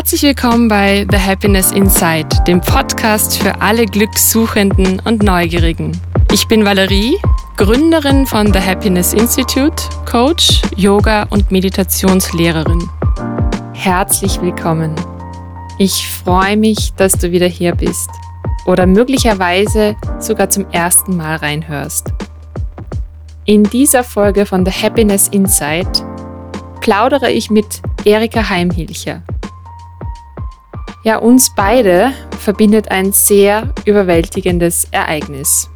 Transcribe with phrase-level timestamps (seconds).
[0.00, 5.92] Herzlich willkommen bei The Happiness Inside, dem Podcast für alle Glückssuchenden und Neugierigen.
[6.32, 7.18] Ich bin Valerie,
[7.58, 9.76] Gründerin von The Happiness Institute,
[10.10, 12.88] Coach, Yoga und Meditationslehrerin.
[13.74, 14.94] Herzlich willkommen.
[15.78, 18.08] Ich freue mich, dass du wieder hier bist
[18.64, 22.06] oder möglicherweise sogar zum ersten Mal reinhörst.
[23.44, 25.92] In dieser Folge von The Happiness Inside
[26.80, 29.22] plaudere ich mit Erika Heimhilcher.
[31.02, 35.70] Ja, uns beide verbindet ein sehr überwältigendes Ereignis.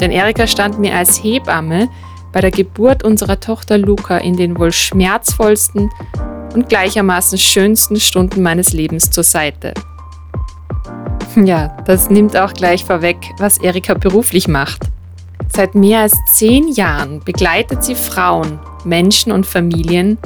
[0.00, 1.88] Denn Erika stand mir als Hebamme
[2.32, 5.90] bei der Geburt unserer Tochter Luca in den wohl schmerzvollsten
[6.54, 9.74] und gleichermaßen schönsten Stunden meines Lebens zur Seite.
[11.34, 14.82] Ja, das nimmt auch gleich vorweg, was Erika beruflich macht.
[15.52, 20.18] Seit mehr als zehn Jahren begleitet sie Frauen, Menschen und Familien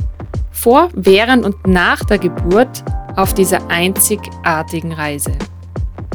[0.50, 2.84] vor, während und nach der Geburt
[3.16, 5.32] auf dieser einzigartigen Reise.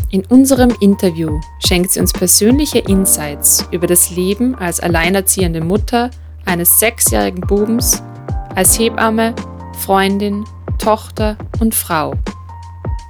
[0.10, 6.12] In unserem Interview schenkt sie uns persönliche Insights über das Leben als alleinerziehende Mutter
[6.46, 8.02] eines sechsjährigen Bubens,
[8.56, 9.36] als Hebamme,
[9.80, 10.46] Freundin,
[10.78, 12.14] Tochter und Frau.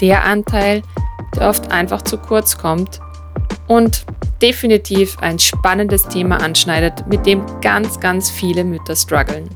[0.02, 0.82] Der Anteil,
[1.36, 3.00] der oft einfach zu kurz kommt
[3.68, 4.06] und
[4.42, 9.50] definitiv ein spannendes Thema anschneidet, mit dem ganz, ganz viele Mütter strugglen.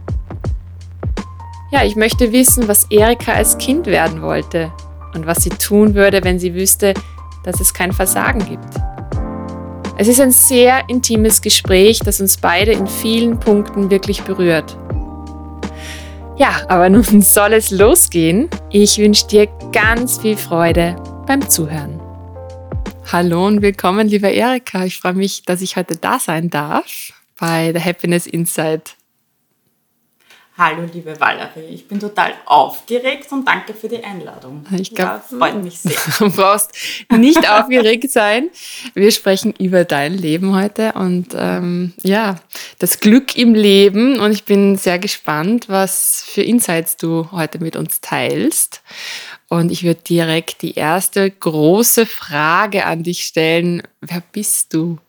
[1.73, 4.73] Ja, ich möchte wissen, was Erika als Kind werden wollte
[5.13, 6.93] und was sie tun würde, wenn sie wüsste,
[7.43, 8.67] dass es kein Versagen gibt.
[9.97, 14.77] Es ist ein sehr intimes Gespräch, das uns beide in vielen Punkten wirklich berührt.
[16.35, 18.49] Ja, aber nun soll es losgehen.
[18.69, 22.01] Ich wünsche dir ganz viel Freude beim Zuhören.
[23.13, 24.83] Hallo und willkommen, liebe Erika.
[24.83, 28.97] Ich freue mich, dass ich heute da sein darf bei The Happiness Insight.
[30.63, 31.73] Hallo, liebe Valerie.
[31.73, 34.63] Ich bin total aufgeregt und danke für die Einladung.
[34.77, 35.97] Ich glaube, ja, freut mich sehr.
[36.19, 36.69] Du brauchst
[37.09, 38.51] nicht aufgeregt sein.
[38.93, 42.35] Wir sprechen über dein Leben heute und ähm, ja,
[42.77, 44.19] das Glück im Leben.
[44.19, 48.83] Und ich bin sehr gespannt, was für Insights du heute mit uns teilst.
[49.49, 53.81] Und ich würde direkt die erste große Frage an dich stellen.
[53.99, 54.99] Wer bist du?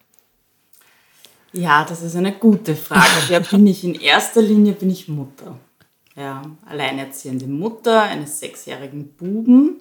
[1.53, 3.11] Ja, das ist eine gute Frage.
[3.29, 3.85] Wer bin ich?
[3.85, 5.59] In erster Linie bin ich Mutter.
[6.17, 9.81] Ja, alleinerziehende Mutter eines sechsjährigen Buben.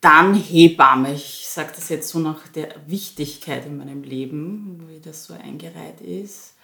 [0.00, 1.14] Dann Hebamme.
[1.14, 6.00] Ich sage das jetzt so nach der Wichtigkeit in meinem Leben, wie das so eingereiht
[6.00, 6.54] ist.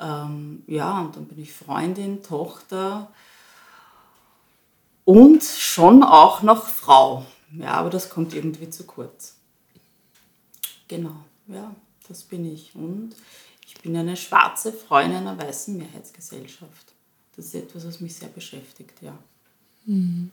[0.00, 3.12] Ähm, ja, und dann bin ich Freundin, Tochter
[5.04, 7.24] und schon auch noch Frau.
[7.56, 9.36] Ja, aber das kommt irgendwie zu kurz.
[10.88, 11.14] Genau,
[11.46, 11.72] ja
[12.08, 12.74] das bin ich.
[12.74, 13.14] Und
[13.66, 16.92] ich bin eine schwarze Frau in einer weißen Mehrheitsgesellschaft.
[17.36, 19.16] Das ist etwas, was mich sehr beschäftigt, ja.
[19.86, 20.30] Mhm.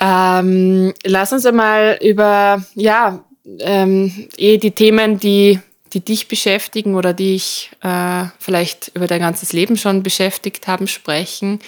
[0.00, 3.24] Ähm, lass uns einmal über, ja,
[3.60, 5.60] ähm, eh die Themen, die,
[5.92, 10.86] die dich beschäftigen oder die dich äh, vielleicht über dein ganzes Leben schon beschäftigt haben,
[10.86, 11.60] sprechen.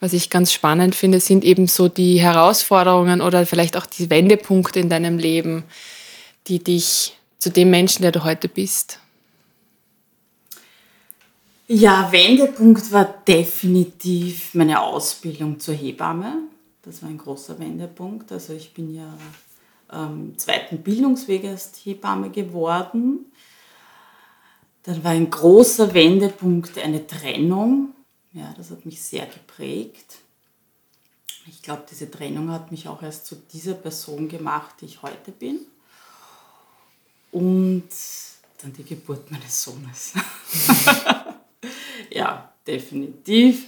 [0.00, 4.80] Was ich ganz spannend finde, sind eben so die Herausforderungen oder vielleicht auch die Wendepunkte
[4.80, 5.64] in deinem Leben,
[6.46, 9.00] die dich zu dem Menschen, der du heute bist?
[11.66, 16.42] Ja, Wendepunkt war definitiv meine Ausbildung zur Hebamme.
[16.82, 18.30] Das war ein großer Wendepunkt.
[18.30, 19.16] Also ich bin ja
[19.92, 23.32] ähm, zweiten Bildungsweg als Hebamme geworden.
[24.82, 27.94] Dann war ein großer Wendepunkt eine Trennung.
[28.32, 30.18] Ja, das hat mich sehr geprägt.
[31.46, 35.32] Ich glaube, diese Trennung hat mich auch erst zu dieser Person gemacht, die ich heute
[35.32, 35.60] bin
[37.32, 37.88] und
[38.62, 40.12] dann die Geburt meines Sohnes.
[42.10, 43.66] ja, definitiv.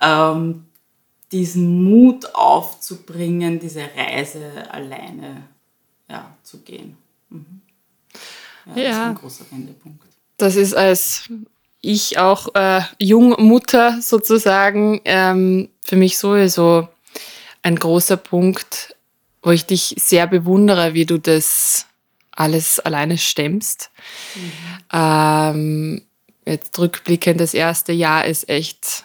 [0.00, 0.66] Ähm,
[1.32, 5.42] diesen Mut aufzubringen, diese Reise alleine
[6.08, 6.96] ja, zu gehen.
[7.30, 7.60] Mhm.
[8.74, 10.04] Ja, ja, Das ist ein großer Wendepunkt.
[10.36, 11.28] Das ist als
[11.80, 16.88] ich auch äh, Jungmutter sozusagen ähm, für mich sowieso
[17.62, 18.96] ein großer Punkt,
[19.42, 21.87] wo ich dich sehr bewundere, wie du das
[22.38, 23.90] alles alleine stemmst.
[24.34, 24.52] Mhm.
[24.92, 26.02] Ähm,
[26.46, 29.04] jetzt rückblickend, das erste Jahr ist echt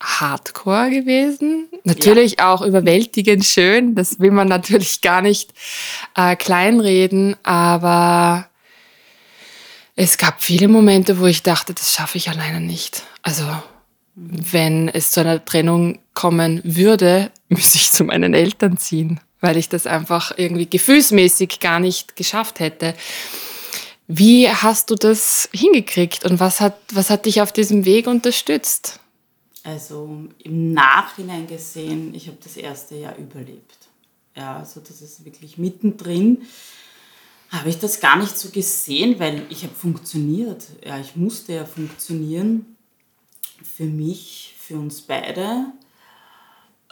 [0.00, 1.68] hardcore gewesen.
[1.84, 2.54] Natürlich ja.
[2.54, 3.94] auch überwältigend schön.
[3.96, 5.54] Das will man natürlich gar nicht
[6.14, 8.48] äh, kleinreden, aber
[9.96, 13.02] es gab viele Momente, wo ich dachte, das schaffe ich alleine nicht.
[13.22, 13.44] Also,
[14.14, 19.68] wenn es zu einer Trennung kommen würde, müsste ich zu meinen Eltern ziehen weil ich
[19.68, 22.94] das einfach irgendwie gefühlsmäßig gar nicht geschafft hätte.
[24.08, 29.00] Wie hast du das hingekriegt und was hat, was hat dich auf diesem Weg unterstützt?
[29.64, 33.88] Also im Nachhinein gesehen, ich habe das erste Jahr überlebt.
[34.36, 36.42] Ja, also das ist wirklich mittendrin.
[37.50, 40.66] Habe ich das gar nicht so gesehen, weil ich habe funktioniert.
[40.84, 42.76] Ja, ich musste ja funktionieren.
[43.76, 45.66] Für mich, für uns beide.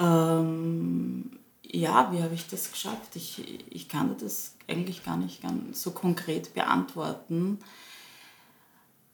[0.01, 1.39] Ähm,
[1.75, 3.17] ja, wie habe ich das geschafft?
[3.17, 7.59] Ich, ich kann das eigentlich gar nicht ganz so konkret beantworten.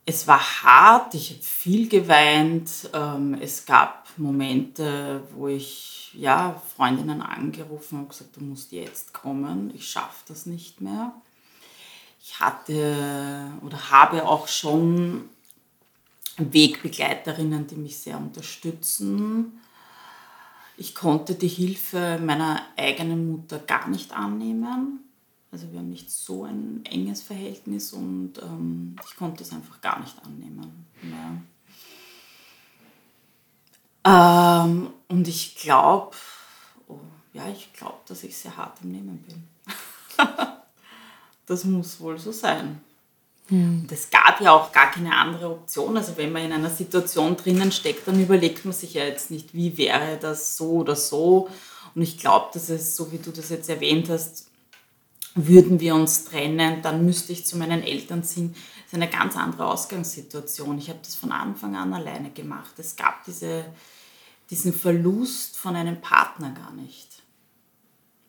[0.04, 2.70] Es war hart, ich habe viel geweint.
[2.92, 9.12] Ähm, es gab Momente, wo ich ja, Freundinnen angerufen habe und gesagt, du musst jetzt
[9.12, 11.14] kommen, ich schaffe das nicht mehr.
[12.22, 15.30] Ich hatte oder habe auch schon
[16.36, 19.60] Wegbegleiterinnen, die mich sehr unterstützen.
[20.80, 25.00] Ich konnte die Hilfe meiner eigenen Mutter gar nicht annehmen.
[25.52, 30.00] Also wir haben nicht so ein enges Verhältnis und ähm, ich konnte es einfach gar
[30.00, 30.86] nicht annehmen.
[34.02, 34.64] Ja.
[34.64, 36.16] Ähm, und ich glaube,
[36.88, 36.98] oh,
[37.34, 39.48] ja, ich glaube, dass ich sehr hart im Nehmen bin.
[41.44, 42.80] das muss wohl so sein.
[43.50, 43.82] Mhm.
[43.82, 45.96] Und es gab ja auch gar keine andere Option.
[45.96, 49.54] Also wenn man in einer Situation drinnen steckt, dann überlegt man sich ja jetzt nicht,
[49.54, 51.50] wie wäre das so oder so.
[51.94, 54.46] Und ich glaube, dass es, so wie du das jetzt erwähnt hast,
[55.34, 58.52] würden wir uns trennen, dann müsste ich zu meinen Eltern ziehen.
[58.54, 60.78] Das ist eine ganz andere Ausgangssituation.
[60.78, 62.72] Ich habe das von Anfang an alleine gemacht.
[62.78, 63.64] Es gab diese,
[64.50, 67.22] diesen Verlust von einem Partner gar nicht.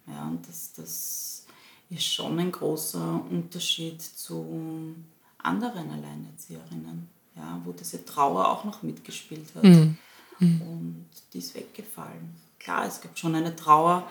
[0.07, 1.45] Ja, und das, das
[1.89, 4.95] ist schon ein großer Unterschied zu
[5.43, 9.63] anderen Alleinerzieherinnen, ja, wo diese Trauer auch noch mitgespielt hat.
[9.63, 9.97] Mhm.
[10.39, 10.61] Mhm.
[10.61, 12.35] Und die ist weggefallen.
[12.59, 14.09] Klar, es gab schon eine Trauer,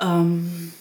[0.00, 0.72] ähm,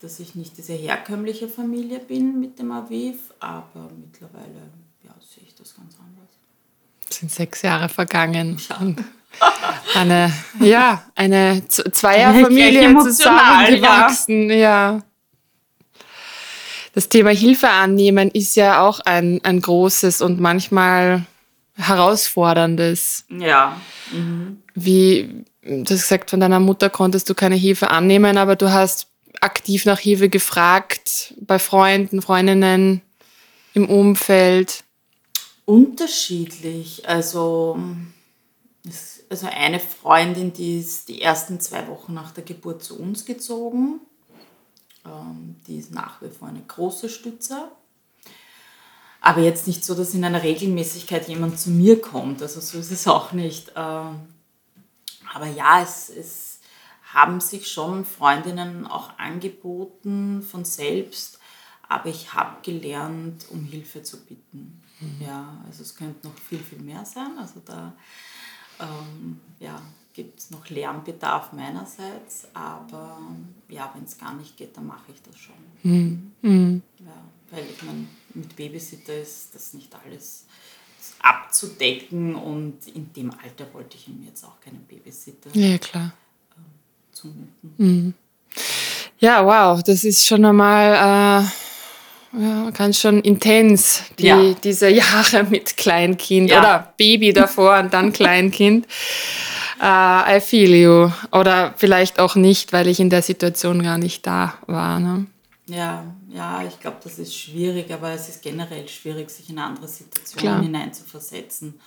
[0.00, 4.70] dass ich nicht diese herkömmliche Familie bin mit dem Aviv, aber mittlerweile
[5.04, 6.30] ja, sehe ich das ganz anders.
[7.08, 8.60] Es sind sechs Jahre vergangen.
[8.68, 8.80] Ja.
[9.94, 14.50] eine, ja, eine Zweierfamilie zusammengewachsen.
[14.50, 14.56] Ja.
[14.56, 15.02] ja.
[16.98, 21.24] Das Thema Hilfe annehmen ist ja auch ein, ein großes und manchmal
[21.76, 23.24] herausforderndes.
[23.28, 23.80] Ja.
[24.10, 24.64] Mhm.
[24.74, 29.06] Wie, du hast gesagt, von deiner Mutter konntest du keine Hilfe annehmen, aber du hast
[29.40, 33.00] aktiv nach Hilfe gefragt bei Freunden, Freundinnen
[33.74, 34.82] im Umfeld.
[35.66, 37.08] Unterschiedlich.
[37.08, 37.78] Also,
[39.30, 44.00] also eine Freundin, die ist die ersten zwei Wochen nach der Geburt zu uns gezogen.
[45.08, 47.70] Ähm, die ist nach wie vor eine große Stütze.
[49.20, 52.40] Aber jetzt nicht so, dass in einer Regelmäßigkeit jemand zu mir kommt.
[52.42, 53.72] Also so ist es auch nicht.
[53.74, 54.20] Ähm,
[55.34, 56.60] aber ja, es, es
[57.12, 61.38] haben sich schon Freundinnen auch angeboten von selbst.
[61.88, 64.82] Aber ich habe gelernt, um Hilfe zu bitten.
[65.00, 65.26] Mhm.
[65.26, 67.36] Ja, also es könnte noch viel, viel mehr sein.
[67.38, 67.94] Also da
[68.80, 69.80] ähm, ja,
[70.18, 73.18] gibt es noch Lernbedarf meinerseits, aber
[73.68, 75.54] ja, wenn es gar nicht geht, dann mache ich das schon.
[75.84, 76.32] Mhm.
[76.42, 76.82] Mhm.
[76.98, 77.22] Ja,
[77.52, 80.44] weil ich meine, mit Babysitter ist das nicht alles
[81.20, 86.12] abzudecken und in dem Alter wollte ich ihm jetzt auch keinen Babysitter ja, klar.
[86.56, 86.64] Ähm,
[87.12, 87.74] zumuten.
[87.76, 88.14] Mhm.
[89.20, 94.54] Ja, wow, das ist schon einmal äh, ja, ganz schon intens, die, ja.
[94.64, 96.58] diese Jahre mit Kleinkind ja.
[96.58, 98.84] oder Baby davor und dann Kleinkind.
[99.80, 101.10] Uh, I feel you.
[101.32, 104.98] Oder vielleicht auch nicht, weil ich in der Situation gar nicht da war.
[105.00, 105.26] Ne?
[105.66, 109.86] Ja, ja, ich glaube, das ist schwierig, aber es ist generell schwierig, sich in andere
[109.86, 111.78] Situationen hineinzuversetzen.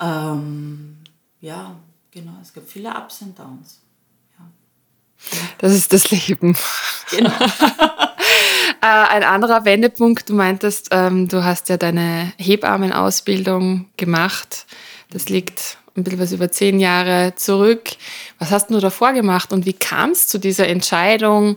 [0.00, 0.98] Ähm,
[1.40, 1.76] ja,
[2.10, 3.80] genau, es gibt viele Ups und Downs.
[4.38, 4.46] Ja.
[5.58, 6.56] Das ist das Leben.
[7.10, 7.30] Genau.
[8.80, 14.66] äh, ein anderer Wendepunkt, du meintest, ähm, du hast ja deine Hebammenausbildung gemacht.
[15.10, 17.90] Das liegt ein bisschen was über zehn Jahre zurück.
[18.38, 21.56] Was hast du davor gemacht und wie kam es zu dieser Entscheidung,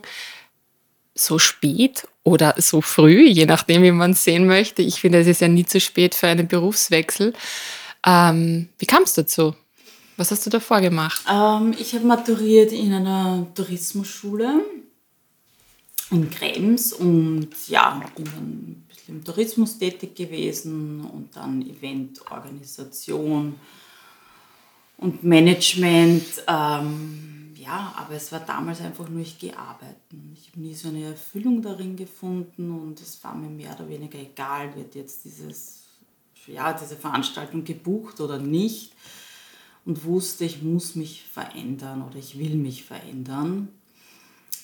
[1.13, 4.81] so spät oder so früh, je nachdem, wie man es sehen möchte?
[4.81, 7.33] Ich finde, es ist ja nie zu spät für einen Berufswechsel.
[8.05, 9.55] Ähm, wie kam es dazu?
[10.17, 11.23] Was hast du davor gemacht?
[11.31, 14.61] Ähm, ich habe maturiert in einer Tourismusschule
[16.11, 23.55] in Krems und ja, bin dann ein bisschen im Tourismus tätig gewesen und dann Eventorganisation
[24.97, 26.23] und Management.
[26.47, 30.35] Ähm, ja, aber es war damals einfach nur, ich gehe arbeiten.
[30.35, 34.19] Ich habe nie so eine Erfüllung darin gefunden und es war mir mehr oder weniger
[34.19, 35.83] egal, wird jetzt dieses,
[36.47, 38.93] ja, diese Veranstaltung gebucht oder nicht.
[39.83, 43.69] Und wusste, ich muss mich verändern oder ich will mich verändern.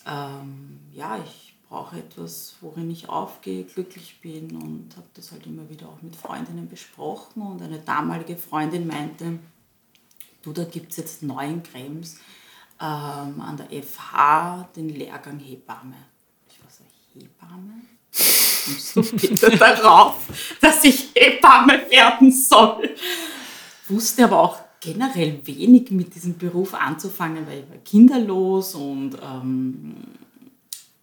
[0.08, 5.70] Ähm, ja, ich brauche etwas, worin ich aufgehe, glücklich bin und habe das halt immer
[5.70, 9.40] wieder auch mit Freundinnen besprochen und eine damalige Freundin meinte,
[10.42, 12.18] du, da gibt es jetzt neuen Cremes
[12.80, 15.96] ähm, an der FH den Lehrgang Hebamme.
[16.50, 16.84] Ich war so,
[17.14, 17.82] Hebamme?
[18.66, 20.18] Kommst du bitte darauf,
[20.60, 22.96] dass ich Hebamme werden soll?
[23.88, 29.96] Wusste aber auch generell wenig mit diesem Beruf anzufangen, weil ich war kinderlos und ähm,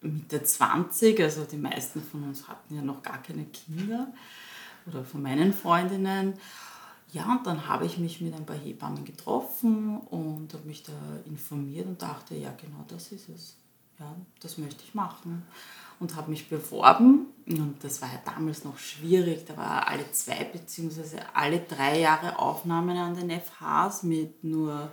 [0.01, 4.07] Mitte 20, also die meisten von uns hatten ja noch gar keine Kinder
[4.85, 6.33] oder von meinen Freundinnen.
[7.11, 10.93] Ja, und dann habe ich mich mit ein paar Hebammen getroffen und habe mich da
[11.25, 13.55] informiert und dachte, ja, genau das ist es.
[13.99, 15.43] Ja, das möchte ich machen.
[15.99, 17.27] Und habe mich beworben.
[17.47, 19.45] Und das war ja damals noch schwierig.
[19.45, 21.19] Da war alle zwei bzw.
[21.33, 24.91] alle drei Jahre Aufnahmen an den FHs mit nur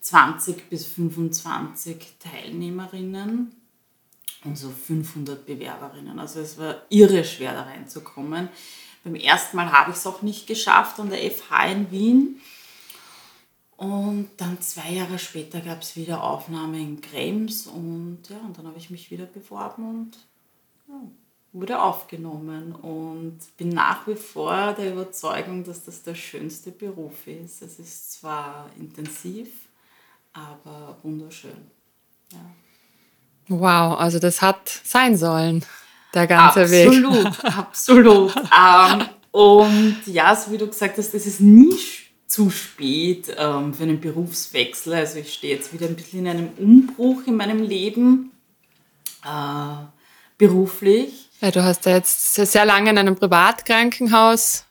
[0.00, 3.54] 20 bis 25 Teilnehmerinnen
[4.44, 6.18] und so 500 Bewerberinnen.
[6.18, 8.48] Also es war irre schwer da reinzukommen.
[9.08, 12.40] Beim ersten Mal habe ich es auch nicht geschafft an der FH in Wien.
[13.78, 18.66] Und dann zwei Jahre später gab es wieder Aufnahme in Krems und ja, und dann
[18.66, 20.18] habe ich mich wieder beworben und
[20.88, 20.94] ja,
[21.52, 27.62] wurde aufgenommen und bin nach wie vor der Überzeugung, dass das der schönste Beruf ist.
[27.62, 29.48] Es ist zwar intensiv,
[30.32, 31.70] aber wunderschön.
[32.32, 32.40] Ja.
[33.48, 35.64] Wow, also das hat sein sollen,
[36.14, 37.44] der ganze absolut, Weg.
[37.44, 38.36] Absolut, absolut.
[38.36, 41.74] ähm, und ja, so wie du gesagt hast, es ist nie
[42.26, 44.94] zu spät ähm, für einen Berufswechsel.
[44.94, 48.32] Also ich stehe jetzt wieder ein bisschen in einem Umbruch in meinem Leben,
[49.24, 49.84] äh,
[50.36, 51.28] beruflich.
[51.40, 54.64] Ja, du hast ja jetzt sehr lange in einem Privatkrankenhaus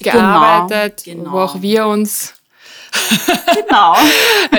[0.00, 1.32] genau, gearbeitet, genau, genau.
[1.32, 2.34] wo auch wir uns
[3.54, 3.96] genau.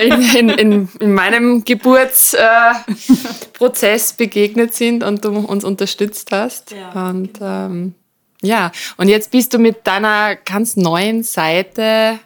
[0.02, 6.72] in, in, in, meinem Geburtsprozess äh, begegnet sind und du uns unterstützt hast.
[6.72, 7.66] Ja, und genau.
[7.66, 7.94] ähm,
[8.42, 12.20] ja, und jetzt bist du mit deiner ganz neuen Seite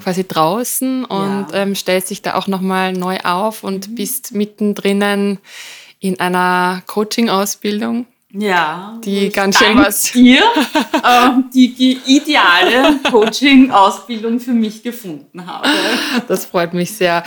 [0.00, 1.62] quasi draußen und ja.
[1.62, 3.94] ähm, stellst dich da auch nochmal neu auf und mhm.
[3.96, 5.38] bist mittendrin
[6.00, 8.06] in einer Coaching-Ausbildung.
[8.30, 10.12] Ja, die ganz schön was.
[10.12, 10.42] Dir
[11.02, 15.68] äh, die ideale Coaching-Ausbildung für mich gefunden habe.
[16.28, 17.24] Das freut mich sehr.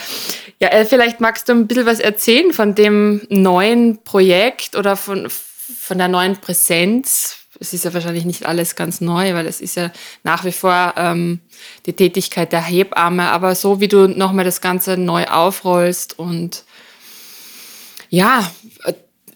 [0.60, 5.28] Ja, äh, vielleicht magst du ein bisschen was erzählen von dem neuen Projekt oder von,
[5.30, 7.38] von der neuen Präsenz.
[7.60, 9.92] Es ist ja wahrscheinlich nicht alles ganz neu, weil es ist ja
[10.24, 11.40] nach wie vor ähm,
[11.88, 16.64] die Tätigkeit der Hebamme, aber so wie du nochmal das Ganze neu aufrollst und
[18.10, 18.52] ja,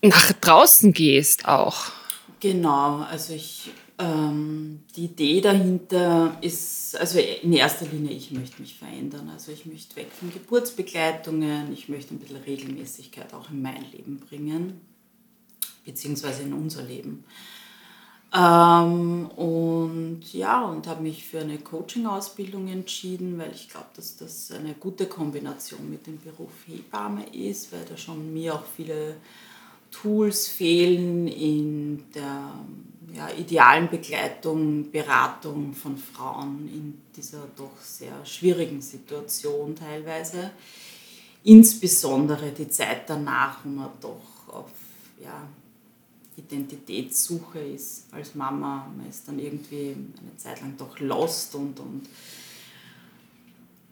[0.01, 1.91] nach draußen gehst auch.
[2.39, 8.77] Genau, also ich, ähm, die Idee dahinter ist, also in erster Linie, ich möchte mich
[8.77, 9.29] verändern.
[9.33, 14.19] Also ich möchte weg von Geburtsbegleitungen, ich möchte ein bisschen Regelmäßigkeit auch in mein Leben
[14.19, 14.81] bringen,
[15.85, 17.23] beziehungsweise in unser Leben.
[18.35, 24.51] Ähm, und ja, und habe mich für eine Coaching-Ausbildung entschieden, weil ich glaube, dass das
[24.51, 29.15] eine gute Kombination mit dem Beruf Hebamme ist, weil da schon mir auch viele
[30.01, 32.51] Tools fehlen in der
[33.13, 40.51] ja, idealen Begleitung, Beratung von Frauen in dieser doch sehr schwierigen Situation teilweise.
[41.43, 44.71] Insbesondere die Zeit danach, wo man doch auf
[45.23, 45.47] ja,
[46.35, 48.91] Identitätssuche ist als Mama.
[48.97, 52.09] Man ist dann irgendwie eine Zeit lang doch lost und, und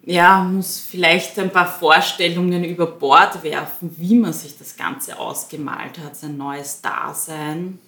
[0.05, 5.98] ja, muss vielleicht ein paar Vorstellungen über Bord werfen, wie man sich das Ganze ausgemalt
[6.00, 7.79] hat, sein neues Dasein.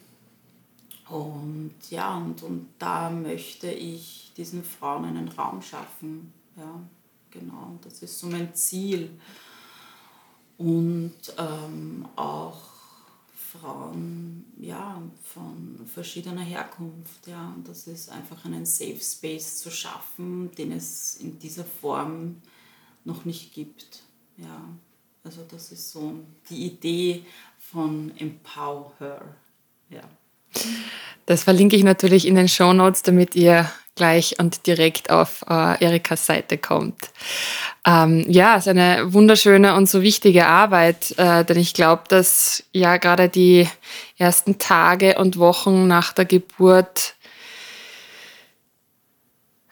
[1.09, 6.33] Und ja, und, und da möchte ich diesen Frauen einen Raum schaffen.
[6.55, 6.79] Ja,
[7.31, 9.09] genau, das ist so mein Ziel.
[10.57, 12.74] Und ähm, auch
[13.59, 17.27] Frauen ja, von verschiedener Herkunft.
[17.27, 17.53] Ja.
[17.55, 22.41] Und das ist einfach einen Safe Space zu schaffen, den es in dieser Form
[23.03, 24.03] noch nicht gibt.
[24.37, 24.63] Ja.
[25.23, 26.19] Also das ist so
[26.49, 27.25] die Idee
[27.57, 29.21] von Empower.
[29.89, 30.03] Ja.
[31.25, 35.83] Das verlinke ich natürlich in den Show Notes, damit ihr gleich und direkt auf äh,
[35.83, 37.11] Erikas Seite kommt.
[37.87, 42.63] Ähm, ja, es ist eine wunderschöne und so wichtige Arbeit, äh, denn ich glaube, dass
[42.73, 43.67] ja gerade die
[44.17, 47.14] ersten Tage und Wochen nach der Geburt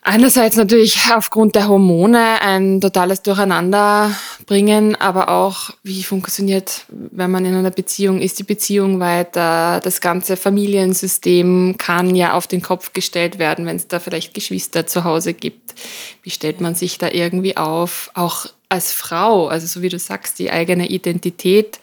[0.06, 4.12] Einerseits natürlich aufgrund der Hormone ein totales Durcheinander
[4.46, 9.80] bringen, aber auch, wie funktioniert, wenn man in einer Beziehung ist, die Beziehung weiter.
[9.82, 14.86] Das ganze Familiensystem kann ja auf den Kopf gestellt werden, wenn es da vielleicht Geschwister
[14.86, 15.74] zu Hause gibt.
[16.22, 18.12] Wie stellt man sich da irgendwie auf?
[18.14, 21.80] Auch als Frau, also so wie du sagst, die eigene Identität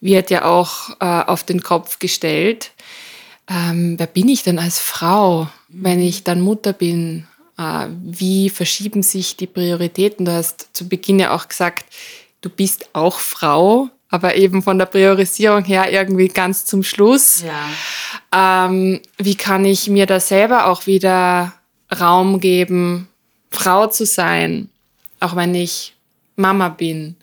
[0.00, 2.70] wird ja auch äh, auf den Kopf gestellt.
[3.48, 7.26] Ähm, wer bin ich denn als Frau, wenn ich dann Mutter bin?
[7.60, 10.24] Äh, wie verschieben sich die Prioritäten?
[10.24, 11.84] Du hast zu Beginn ja auch gesagt,
[12.40, 17.44] du bist auch Frau, aber eben von der Priorisierung her irgendwie ganz zum Schluss.
[18.32, 18.66] Ja.
[18.66, 21.52] Ähm, wie kann ich mir da selber auch wieder
[22.00, 23.08] Raum geben,
[23.50, 24.70] Frau zu sein,
[25.18, 25.94] auch wenn ich
[26.36, 27.16] Mama bin?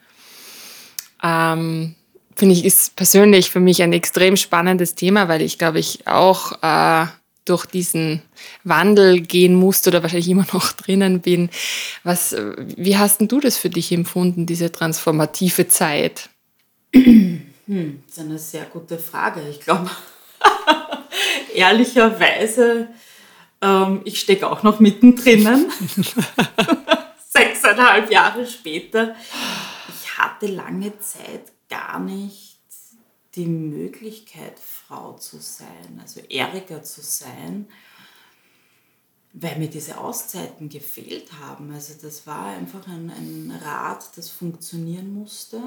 [1.24, 1.96] Ähm,
[2.36, 6.52] Finde ich, ist persönlich für mich ein extrem spannendes Thema, weil ich glaube, ich auch
[6.62, 7.08] äh,
[7.50, 8.22] durch diesen
[8.64, 11.50] Wandel gehen musste oder wahrscheinlich immer noch drinnen bin.
[12.04, 16.30] Was, wie hast du das für dich empfunden, diese transformative Zeit?
[17.68, 19.42] Hm, das ist eine sehr gute Frage.
[19.50, 19.90] Ich glaube,
[21.54, 22.88] ehrlicherweise,
[23.62, 25.48] ähm, ich stecke auch noch mittendrin.
[27.30, 29.16] Sechseinhalb Jahre später.
[29.90, 32.47] Ich hatte lange Zeit gar nicht
[33.38, 37.68] die Möglichkeit, Frau zu sein, also Erika zu sein,
[39.34, 41.72] weil mir diese Auszeiten gefehlt haben.
[41.72, 45.62] Also das war einfach ein, ein Rad, das funktionieren musste.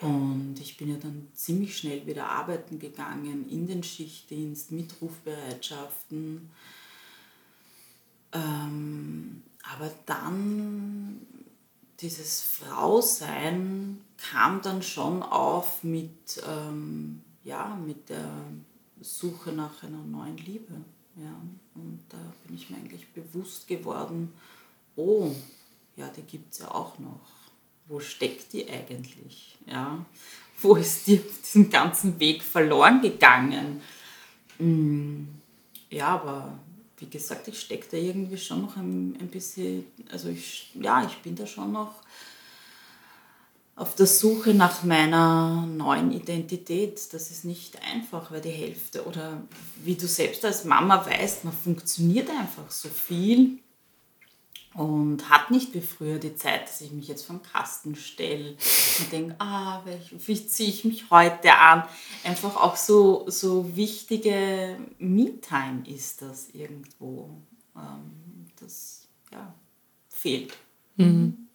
[0.00, 6.50] Und ich bin ja dann ziemlich schnell wieder arbeiten gegangen, in den Schichtdienst, mit Rufbereitschaften.
[8.32, 11.26] Ähm, aber dann
[12.00, 18.30] dieses Frausein kam dann schon auf mit, ähm, ja, mit der
[19.00, 20.74] Suche nach einer neuen Liebe.
[21.16, 21.40] Ja.
[21.74, 24.32] Und da bin ich mir eigentlich bewusst geworden,
[24.96, 25.34] oh,
[25.96, 27.20] ja, die gibt es ja auch noch.
[27.86, 29.56] Wo steckt die eigentlich?
[29.66, 30.04] Ja.
[30.60, 33.82] Wo ist die auf diesem ganzen Weg verloren gegangen?
[34.58, 35.28] Hm,
[35.90, 36.58] ja, aber
[36.98, 41.16] wie gesagt, ich stecke da irgendwie schon noch ein, ein bisschen, also ich, ja, ich
[41.18, 41.94] bin da schon noch
[43.76, 47.12] auf der Suche nach meiner neuen Identität.
[47.12, 49.42] Das ist nicht einfach, weil die Hälfte oder
[49.82, 53.58] wie du selbst als Mama weißt, man funktioniert einfach so viel
[54.74, 58.56] und hat nicht wie früher die Zeit, dass ich mich jetzt vom Kasten stelle
[58.98, 61.84] und denke, ah, wie ziehe ich mich heute an?
[62.24, 67.30] Einfach auch so, so wichtige Me-Time ist das irgendwo.
[67.76, 69.54] Ähm, das ja,
[70.08, 70.52] fehlt.
[70.96, 71.48] Mhm.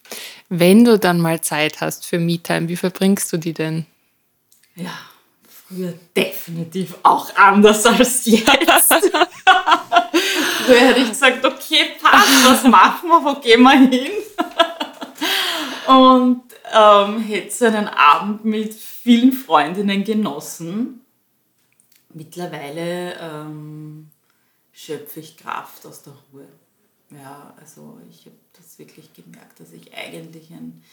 [0.48, 3.86] Wenn du dann mal Zeit hast für Me-Time, wie verbringst du die denn?
[4.76, 4.98] Ja,
[5.48, 8.94] früher definitiv auch anders als jetzt.
[10.70, 14.12] Früher hätte ich gesagt, okay, passt, was machen wir, wo gehen wir hin?
[15.88, 21.02] Und ähm, hätte so einen Abend mit vielen Freundinnen genossen.
[22.14, 24.12] Mittlerweile ähm,
[24.72, 26.48] schöpfe ich Kraft aus der Ruhe.
[27.10, 30.84] Ja, also ich habe das wirklich gemerkt, dass ich eigentlich ein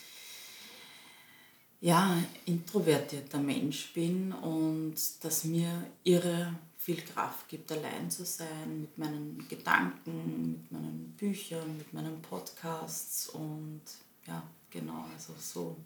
[1.82, 5.70] ja, introvertierter Mensch bin und dass mir
[6.02, 6.54] irre
[6.86, 13.28] viel Kraft gibt, allein zu sein mit meinen Gedanken, mit meinen Büchern, mit meinen Podcasts
[13.30, 13.82] und
[14.24, 15.76] ja, genau, also so.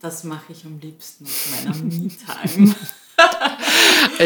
[0.00, 2.74] Das mache ich am liebsten auf meiner Me-Time.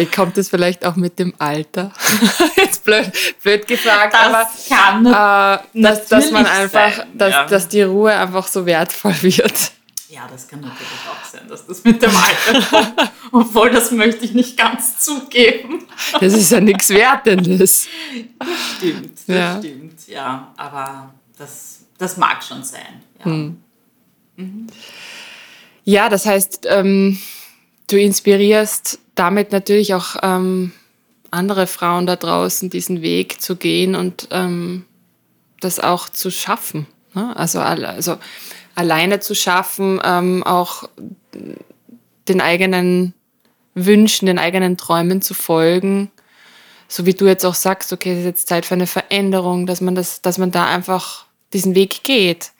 [0.15, 1.93] Kommt das vielleicht auch mit dem Alter?
[2.57, 3.11] Jetzt blöd,
[3.43, 7.47] blöd gefragt, das aber kann äh, dass, dass man einfach, sein, dass, ja.
[7.47, 9.73] dass die Ruhe einfach so wertvoll wird.
[10.11, 13.13] Ja, das kann natürlich auch sein, dass das mit dem Alter kommt.
[13.31, 15.85] Obwohl, das möchte ich nicht ganz zugeben.
[16.21, 17.87] Das ist ja nichts Wertendes.
[18.39, 19.59] Das stimmt, das ja.
[19.59, 20.53] stimmt, ja.
[20.57, 23.05] Aber das, das mag schon sein.
[23.21, 23.63] Ja, hm.
[24.35, 24.67] mhm.
[25.85, 27.17] ja das heißt, ähm,
[27.87, 30.73] du inspirierst damit natürlich auch ähm,
[31.31, 34.87] andere Frauen da draußen, diesen Weg zu gehen und ähm,
[35.61, 36.89] das auch zu schaffen.
[37.15, 37.37] Ne?
[37.37, 38.19] Also, also
[38.81, 40.89] alleine zu schaffen, ähm, auch
[42.29, 43.13] den eigenen
[43.75, 46.11] Wünschen, den eigenen Träumen zu folgen.
[46.89, 49.83] So wie du jetzt auch sagst, okay, es ist jetzt Zeit für eine Veränderung, dass
[49.83, 52.53] man das, dass man da einfach diesen Weg geht,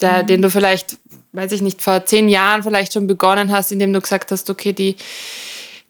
[0.00, 0.26] der, mhm.
[0.26, 0.98] den du vielleicht,
[1.30, 4.72] weiß ich nicht, vor zehn Jahren vielleicht schon begonnen hast, indem du gesagt hast, okay,
[4.72, 4.96] die,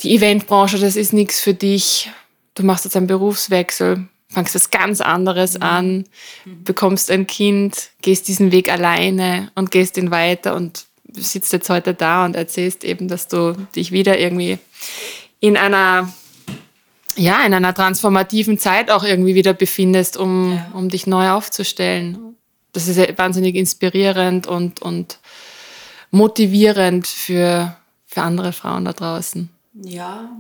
[0.03, 2.11] die Eventbranche, das ist nichts für dich.
[2.55, 5.63] Du machst jetzt einen Berufswechsel fangst was ganz anderes mhm.
[5.63, 6.05] an,
[6.45, 11.95] bekommst ein Kind, gehst diesen Weg alleine und gehst ihn weiter und sitzt jetzt heute
[11.95, 14.59] da und erzählst eben, dass du dich wieder irgendwie
[15.41, 16.13] in einer
[17.15, 20.71] ja, in einer transformativen Zeit auch irgendwie wieder befindest, um, ja.
[20.73, 22.37] um dich neu aufzustellen.
[22.73, 25.19] Das ist wahnsinnig inspirierend und, und
[26.11, 29.51] motivierend für, für andere Frauen da draußen.
[29.75, 30.31] Ja,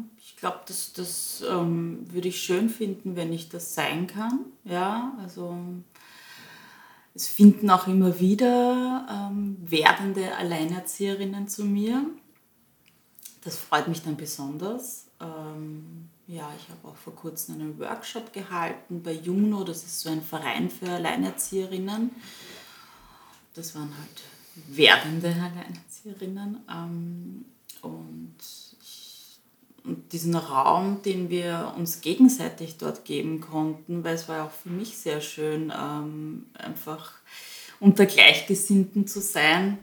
[0.42, 4.40] glaube, das, das ähm, würde ich schön finden, wenn ich das sein kann.
[4.64, 5.56] Ja, also
[7.14, 12.04] es finden auch immer wieder ähm, werdende Alleinerzieherinnen zu mir
[13.44, 15.06] Das freut mich dann besonders.
[15.20, 20.10] Ähm, ja, ich habe auch vor kurzem einen Workshop gehalten bei Juno, das ist so
[20.10, 22.10] ein Verein für Alleinerzieherinnen.
[23.54, 24.22] Das waren halt
[24.68, 26.64] werdende Alleinerzieherinnen.
[26.68, 27.44] Ähm,
[27.82, 28.36] und,
[29.84, 34.96] diesen Raum, den wir uns gegenseitig dort geben konnten, weil es war auch für mich
[34.96, 37.12] sehr schön, ähm, einfach
[37.80, 39.78] unter Gleichgesinnten zu sein.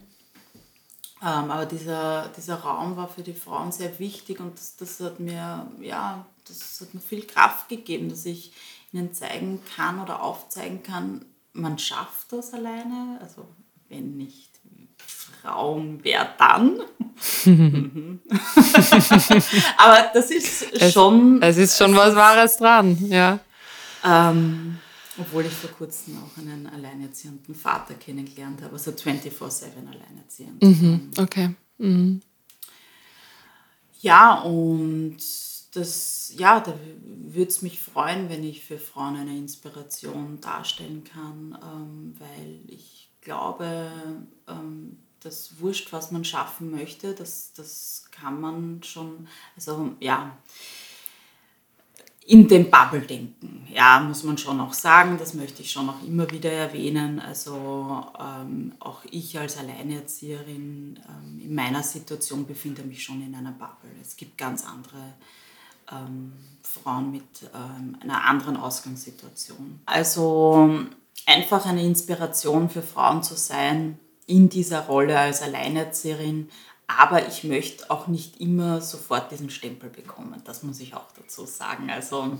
[1.21, 5.19] Ähm, aber dieser, dieser Raum war für die Frauen sehr wichtig und das, das, hat
[5.19, 8.53] mir, ja, das hat mir viel Kraft gegeben, dass ich
[8.93, 13.19] ihnen zeigen kann oder aufzeigen kann, man schafft das alleine.
[13.21, 13.45] Also
[13.89, 14.48] wenn nicht
[15.41, 16.79] Frauen, wer dann?
[19.77, 21.41] Aber das ist schon.
[21.41, 23.39] Es, es ist schon was Wahres dran, ja.
[24.03, 24.77] Ähm,
[25.19, 30.61] obwohl ich vor kurzem auch einen alleinerziehenden Vater kennengelernt habe, also 24-7 alleinerziehend.
[30.63, 31.55] Mhm, okay.
[31.77, 32.21] Mhm.
[34.01, 35.17] Ja, und
[35.73, 36.73] das, ja, da
[37.03, 43.11] würde es mich freuen, wenn ich für Frauen eine Inspiration darstellen kann, ähm, weil ich
[43.21, 43.91] glaube,
[44.47, 50.37] ähm, das wurscht, was man schaffen möchte, das, das kann man schon, also ja,
[52.25, 53.67] in den Bubble denken.
[53.73, 57.19] Ja, muss man schon auch sagen, das möchte ich schon auch immer wieder erwähnen.
[57.19, 63.51] Also ähm, auch ich als Alleinerzieherin ähm, in meiner Situation befinde mich schon in einer
[63.51, 63.89] Bubble.
[63.99, 65.15] Es gibt ganz andere
[65.91, 67.23] ähm, Frauen mit
[67.55, 69.79] ähm, einer anderen Ausgangssituation.
[69.87, 70.69] Also
[71.25, 73.97] einfach eine Inspiration für Frauen zu sein
[74.29, 76.49] in dieser Rolle als Alleinerzieherin,
[76.87, 80.41] aber ich möchte auch nicht immer sofort diesen Stempel bekommen.
[80.45, 81.89] Das muss ich auch dazu sagen.
[81.89, 82.37] Also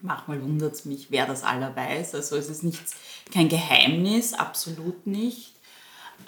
[0.00, 2.14] manchmal wundert es mich, wer das aller weiß.
[2.14, 2.94] Also es ist nichts,
[3.32, 5.54] kein Geheimnis, absolut nicht.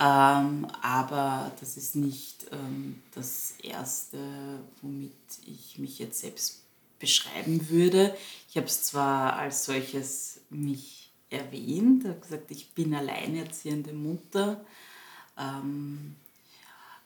[0.01, 4.18] Ähm, aber das ist nicht ähm, das Erste,
[4.83, 5.12] womit
[5.46, 6.62] ich mich jetzt selbst
[6.99, 8.14] beschreiben würde.
[8.49, 14.65] Ich habe es zwar als solches mich erwähnt, habe gesagt, ich bin alleinerziehende Mutter.
[15.39, 16.17] Ähm,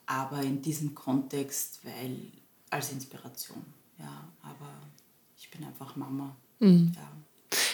[0.05, 2.17] aber in diesem Kontext, weil
[2.69, 3.63] als Inspiration.
[3.97, 4.69] Ja, aber
[5.37, 6.35] ich bin einfach Mama.
[6.59, 6.93] Mhm.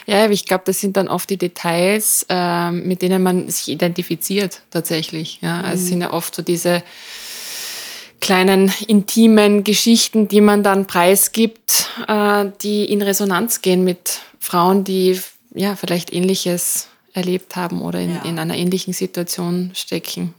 [0.07, 0.23] Ja.
[0.25, 4.61] ja, ich glaube, das sind dann oft die Details, äh, mit denen man sich identifiziert
[4.71, 5.39] tatsächlich.
[5.41, 5.73] Ja, also mhm.
[5.73, 6.83] es sind ja oft so diese
[8.19, 15.19] kleinen intimen Geschichten, die man dann preisgibt, äh, die in Resonanz gehen mit Frauen, die
[15.57, 18.21] ja vielleicht Ähnliches erlebt haben oder in, ja.
[18.23, 20.33] in einer ähnlichen Situation stecken.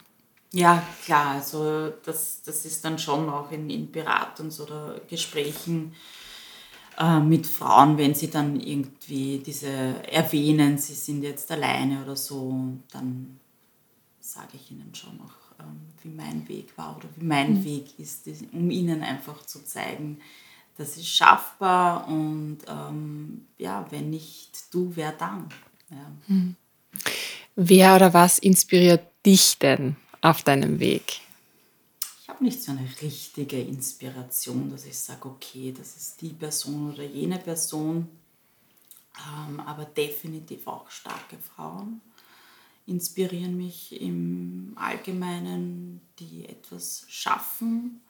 [0.53, 5.95] Ja, klar, also das, das ist dann schon auch in, in Beratungs- oder Gesprächen
[6.99, 9.69] äh, mit Frauen, wenn sie dann irgendwie diese
[10.11, 12.55] erwähnen, sie sind jetzt alleine oder so,
[12.91, 13.39] dann
[14.21, 17.65] sage ich ihnen schon auch, ähm, wie mein Weg war oder wie mein mhm.
[17.65, 20.19] Weg ist, um ihnen einfach zu zeigen,
[20.79, 25.49] das ist schaffbar und ähm, ja, wenn nicht du, wer dann?
[25.91, 26.11] Ja.
[26.27, 26.57] Mhm.
[27.57, 29.97] Wer oder was inspiriert dich denn?
[30.21, 31.21] auf deinem Weg?
[32.23, 36.93] Ich habe nicht so eine richtige Inspiration, dass ich sage, okay, das ist die Person
[36.93, 38.09] oder jene Person,
[39.27, 42.01] ähm, aber definitiv auch starke Frauen
[42.87, 48.01] inspirieren mich im Allgemeinen, die etwas schaffen,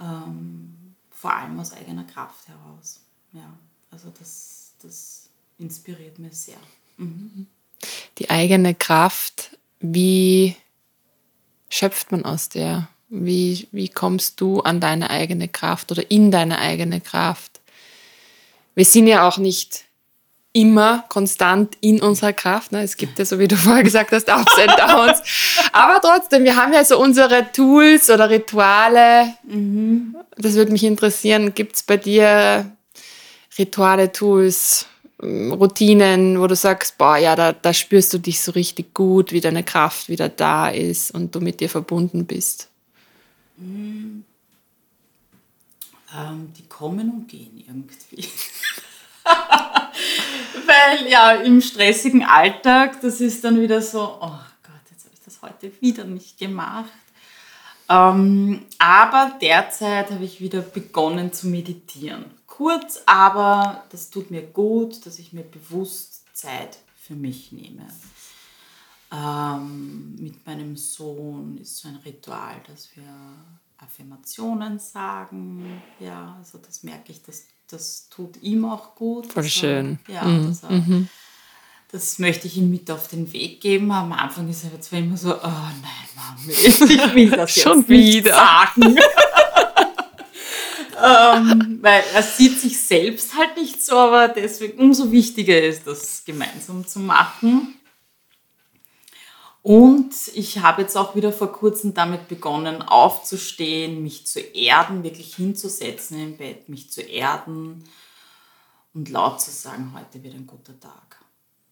[0.00, 0.85] ähm,
[1.16, 3.00] vor allem aus eigener Kraft heraus.
[3.32, 3.52] Ja,
[3.90, 6.58] also das, das inspiriert mich sehr.
[6.98, 7.46] Mhm.
[8.18, 10.56] Die eigene Kraft, wie
[11.70, 12.88] schöpft man aus der?
[13.08, 17.60] Wie, wie kommst du an deine eigene Kraft oder in deine eigene Kraft?
[18.74, 19.85] Wir sind ja auch nicht
[20.56, 22.72] immer konstant in unserer Kraft.
[22.72, 22.82] Ne?
[22.82, 25.22] Es gibt ja, so wie du vorher gesagt hast, Ups and Downs.
[25.72, 29.34] Aber trotzdem, wir haben ja so unsere Tools oder Rituale.
[29.44, 30.16] Mhm.
[30.36, 31.54] Das würde mich interessieren.
[31.54, 32.72] Gibt es bei dir
[33.58, 34.86] Rituale, Tools,
[35.22, 39.42] Routinen, wo du sagst, boah, ja, da, da spürst du dich so richtig gut, wie
[39.42, 42.68] deine Kraft wieder da ist und du mit dir verbunden bist?
[43.58, 44.24] Mhm.
[46.16, 48.26] Ähm, die kommen und gehen irgendwie.
[50.66, 55.20] Weil ja, im stressigen Alltag, das ist dann wieder so, oh Gott, jetzt habe ich
[55.24, 56.90] das heute wieder nicht gemacht.
[57.88, 62.24] Ähm, aber derzeit habe ich wieder begonnen zu meditieren
[62.56, 67.86] kurz, aber das tut mir gut, dass ich mir bewusst Zeit für mich nehme.
[69.12, 73.04] Ähm, mit meinem Sohn ist so ein Ritual, dass wir
[73.76, 75.82] Affirmationen sagen.
[76.00, 79.32] Ja, also das merke ich, dass das tut ihm auch gut.
[79.32, 79.98] Voll schön.
[80.08, 80.48] Er, ja, mhm.
[80.48, 81.08] das, mhm.
[81.90, 83.90] das möchte ich ihm mit auf den Weg geben.
[83.90, 86.80] Am Anfang ist er zwar immer so, oh nein, Mami, ich
[87.14, 88.34] will das Schon wieder.
[88.34, 88.96] sagen.
[91.04, 96.22] ähm, weil er sieht sich selbst halt nicht so, aber deswegen umso wichtiger ist, das
[96.24, 97.74] gemeinsam zu machen.
[99.66, 105.34] Und ich habe jetzt auch wieder vor kurzem damit begonnen, aufzustehen, mich zu erden, wirklich
[105.34, 107.82] hinzusetzen im Bett, mich zu erden
[108.94, 111.20] und laut zu sagen, heute wird ein guter Tag.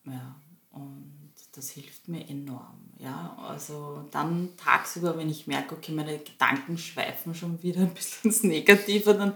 [0.06, 0.34] Ja,
[0.72, 2.80] und das hilft mir enorm.
[2.98, 8.32] Ja, also dann tagsüber, wenn ich merke, okay, meine Gedanken schweifen schon wieder ein bisschen
[8.32, 9.34] ins Negative, dann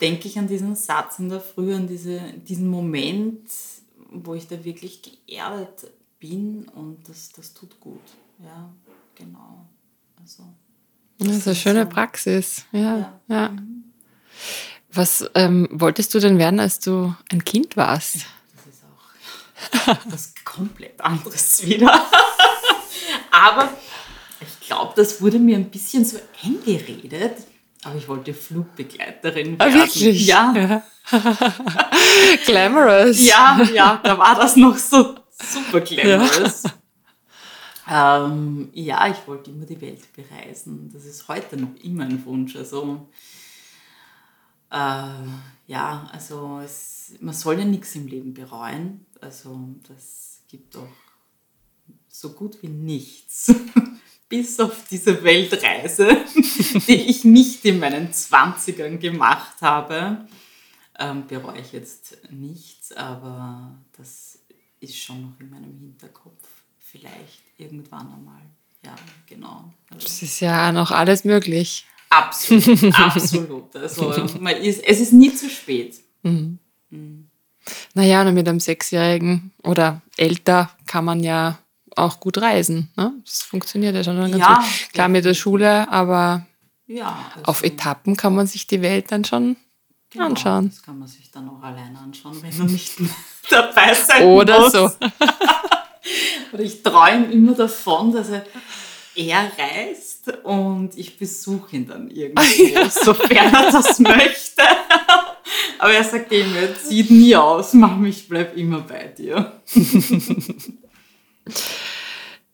[0.00, 3.48] denke ich an diesen Satz in der Früh, an diese, diesen Moment,
[4.10, 5.92] wo ich da wirklich geerdet
[6.28, 8.00] bin und das, das tut gut.
[8.38, 8.70] Ja,
[9.14, 9.66] genau.
[10.20, 10.44] Also,
[11.18, 11.88] das, das ist eine schöne so.
[11.88, 12.64] Praxis.
[12.72, 13.20] Ja, ja.
[13.28, 13.56] ja.
[14.92, 18.26] Was ähm, wolltest du denn werden, als du ein Kind warst?
[18.56, 18.84] Das ist
[19.84, 21.92] auch was komplett anderes wieder.
[23.30, 23.70] Aber
[24.40, 27.36] ich glaube, das wurde mir ein bisschen so eingeredet.
[27.82, 29.80] Aber ich wollte Flugbegleiterin ah, werden.
[29.80, 30.26] Ah, wirklich?
[30.26, 30.54] Ja.
[30.56, 30.82] ja.
[32.46, 33.22] Glamorous.
[33.22, 36.64] Ja, ja, da war das noch so super glamorous.
[36.64, 36.72] Ja.
[37.86, 40.90] Ähm, ja, ich wollte immer die Welt bereisen.
[40.92, 42.56] Das ist heute noch immer ein Wunsch.
[42.56, 43.08] Also,
[44.70, 45.26] äh,
[45.66, 49.06] ja, also es, man soll ja nichts im Leben bereuen.
[49.20, 50.88] Also, das gibt doch
[52.08, 53.54] so gut wie nichts.
[54.28, 56.16] Bis auf diese Weltreise,
[56.88, 60.26] die ich nicht in meinen 20ern gemacht habe.
[60.98, 64.33] Ähm, bereue ich jetzt nichts, aber das
[64.84, 66.48] ist schon noch in meinem Hinterkopf.
[66.78, 68.42] Vielleicht irgendwann einmal.
[68.84, 68.94] Ja,
[69.26, 69.72] genau.
[69.90, 71.86] Also das ist ja noch alles möglich.
[72.10, 73.74] Absolut, absolut.
[73.76, 75.96] Also ist, es ist nie zu spät.
[76.22, 76.58] Mhm.
[76.90, 77.28] Mhm.
[77.94, 81.58] Naja, und mit einem Sechsjährigen oder älter kann man ja
[81.96, 82.90] auch gut reisen.
[82.96, 83.12] Ne?
[83.24, 84.92] Das funktioniert ja schon ganz ja, gut.
[84.92, 86.46] Klar mit der Schule, aber
[86.86, 89.56] ja, also auf Etappen kann man sich die Welt dann schon
[90.14, 90.70] genau, anschauen.
[90.70, 92.94] Das kann man sich dann auch alleine anschauen, wenn man nicht
[93.50, 94.72] dabei sein Oder muss.
[94.72, 94.90] so.
[96.52, 98.46] Oder ich träume immer davon, dass er,
[99.16, 104.62] er reist und ich besuche ihn dann irgendwo, sofern er das möchte.
[105.78, 109.60] Aber er sagt eben, er zieht nie aus, Mama, ich bleib immer bei dir.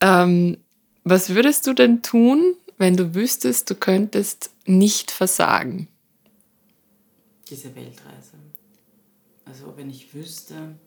[0.01, 0.57] ähm,
[1.03, 5.87] was würdest du denn tun, wenn du wüsstest, du könntest nicht versagen?
[7.51, 8.37] Diese Weltreise.
[9.43, 10.79] Also wenn ich wüsste,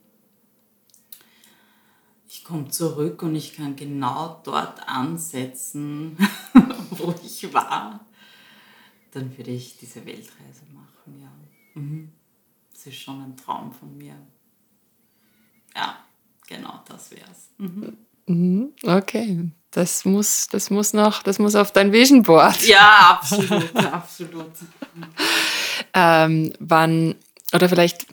[2.27, 6.16] ich komme zurück und ich kann genau dort ansetzen,
[6.90, 8.07] wo ich war,
[9.12, 11.31] dann würde ich diese Weltreise machen, ja.
[11.74, 12.11] Mhm.
[12.72, 14.16] Das ist schon ein Traum von mir.
[15.77, 15.98] Ja,
[16.48, 17.50] genau, das wär's.
[17.59, 17.98] Mhm.
[18.24, 18.72] Mhm.
[18.83, 22.66] Okay, das muss, das muss noch, das muss auf dein Vision Board.
[22.66, 24.53] Ja, absolut, absolut.
[25.92, 27.14] ähm, wann,
[27.52, 28.06] oder vielleicht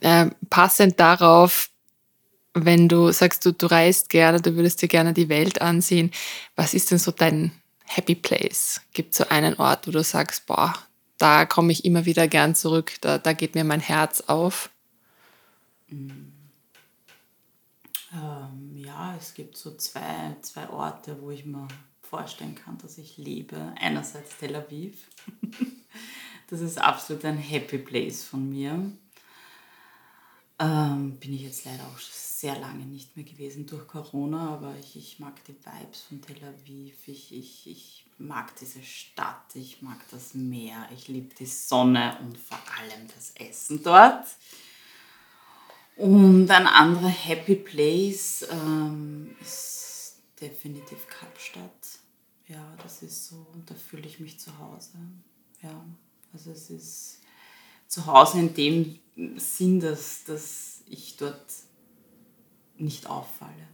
[0.00, 1.70] äh, passend darauf,
[2.54, 6.10] wenn du sagst, du, du reist gerne, du würdest dir gerne die Welt ansehen,
[6.54, 7.52] was ist denn so dein
[7.84, 8.80] Happy Place?
[8.92, 10.74] Gibt es so einen Ort, wo du sagst, boah,
[11.18, 14.70] da komme ich immer wieder gern zurück, da, da geht mir mein Herz auf?
[18.12, 21.68] Ähm, ja, es gibt so zwei, zwei Orte, wo ich mir
[22.08, 23.74] vorstellen kann, dass ich lebe.
[23.80, 25.08] Einerseits Tel Aviv.
[26.48, 28.92] das ist absolut ein Happy Place von mir.
[30.58, 34.96] Ähm, bin ich jetzt leider auch sehr lange nicht mehr gewesen durch Corona, aber ich,
[34.96, 39.98] ich mag die Vibes von Tel Aviv, ich, ich, ich mag diese Stadt, ich mag
[40.10, 44.26] das Meer, ich liebe die Sonne und vor allem das Essen dort.
[45.96, 49.85] Und ein anderer Happy Place ähm, ist
[50.40, 51.98] definitiv Kapstadt.
[52.48, 54.98] Ja, das ist so, und da fühle ich mich zu Hause.
[55.62, 55.84] Ja,
[56.32, 57.20] also es ist
[57.88, 58.98] zu Hause in dem
[59.36, 61.46] Sinn, dass, dass ich dort
[62.76, 63.68] nicht auffalle.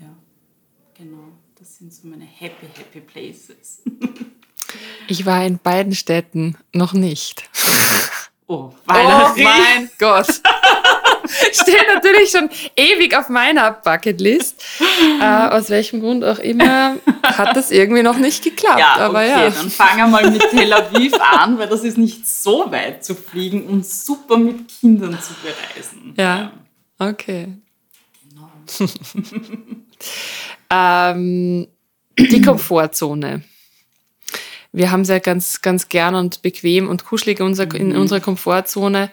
[0.00, 0.14] Ja,
[0.94, 1.32] genau.
[1.58, 3.82] Das sind so meine happy, happy places.
[5.08, 7.48] ich war in beiden Städten noch nicht.
[8.46, 10.40] Oh, oh mein Gott.
[11.52, 14.62] Steht natürlich schon ewig auf meiner Bucketlist.
[15.20, 18.78] Äh, aus welchem Grund auch immer hat das irgendwie noch nicht geklappt.
[18.78, 19.50] Ja, aber okay, ja.
[19.50, 23.14] dann fangen wir mal mit Tel Aviv an, weil das ist nicht so weit zu
[23.14, 26.14] fliegen und super mit Kindern zu bereisen.
[26.16, 26.52] Ja,
[26.98, 27.48] okay.
[28.28, 28.90] Genau.
[30.70, 31.68] ähm,
[32.18, 33.42] die Komfortzone.
[34.72, 38.00] Wir haben es ja ganz, ganz gern und bequem und kuschelig in unserer, in mhm.
[38.00, 39.10] unserer Komfortzone.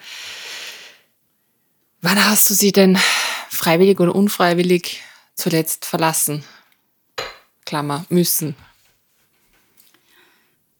[2.08, 2.96] Wann hast du sie denn
[3.48, 5.02] freiwillig oder unfreiwillig
[5.34, 6.44] zuletzt verlassen?
[7.64, 8.54] Klammer, müssen.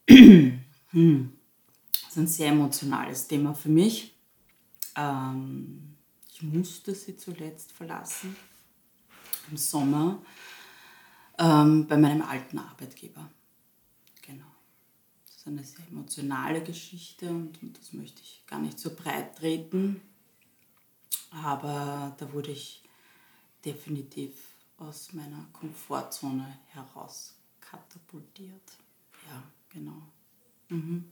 [0.07, 4.15] Das ist ein sehr emotionales Thema für mich.
[4.95, 5.97] Ähm,
[6.33, 8.37] ich musste sie zuletzt verlassen
[9.51, 10.23] im Sommer
[11.41, 13.29] ähm, bei meinem alten Arbeitgeber.
[14.23, 14.47] Genau.
[15.27, 20.01] Das ist eine sehr emotionale Geschichte und das möchte ich gar nicht so breit treten.
[21.31, 22.83] Aber da wurde ich
[23.65, 24.33] definitiv
[24.79, 28.77] aus meiner Komfortzone heraus katapultiert.
[29.29, 30.03] Ja, genau.
[30.69, 31.11] Mhm.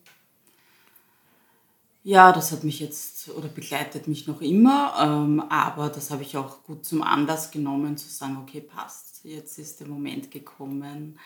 [2.06, 6.36] Ja, das hat mich jetzt oder begleitet mich noch immer, ähm, aber das habe ich
[6.36, 11.18] auch gut zum Anlass genommen, zu sagen, okay, passt, jetzt ist der Moment gekommen,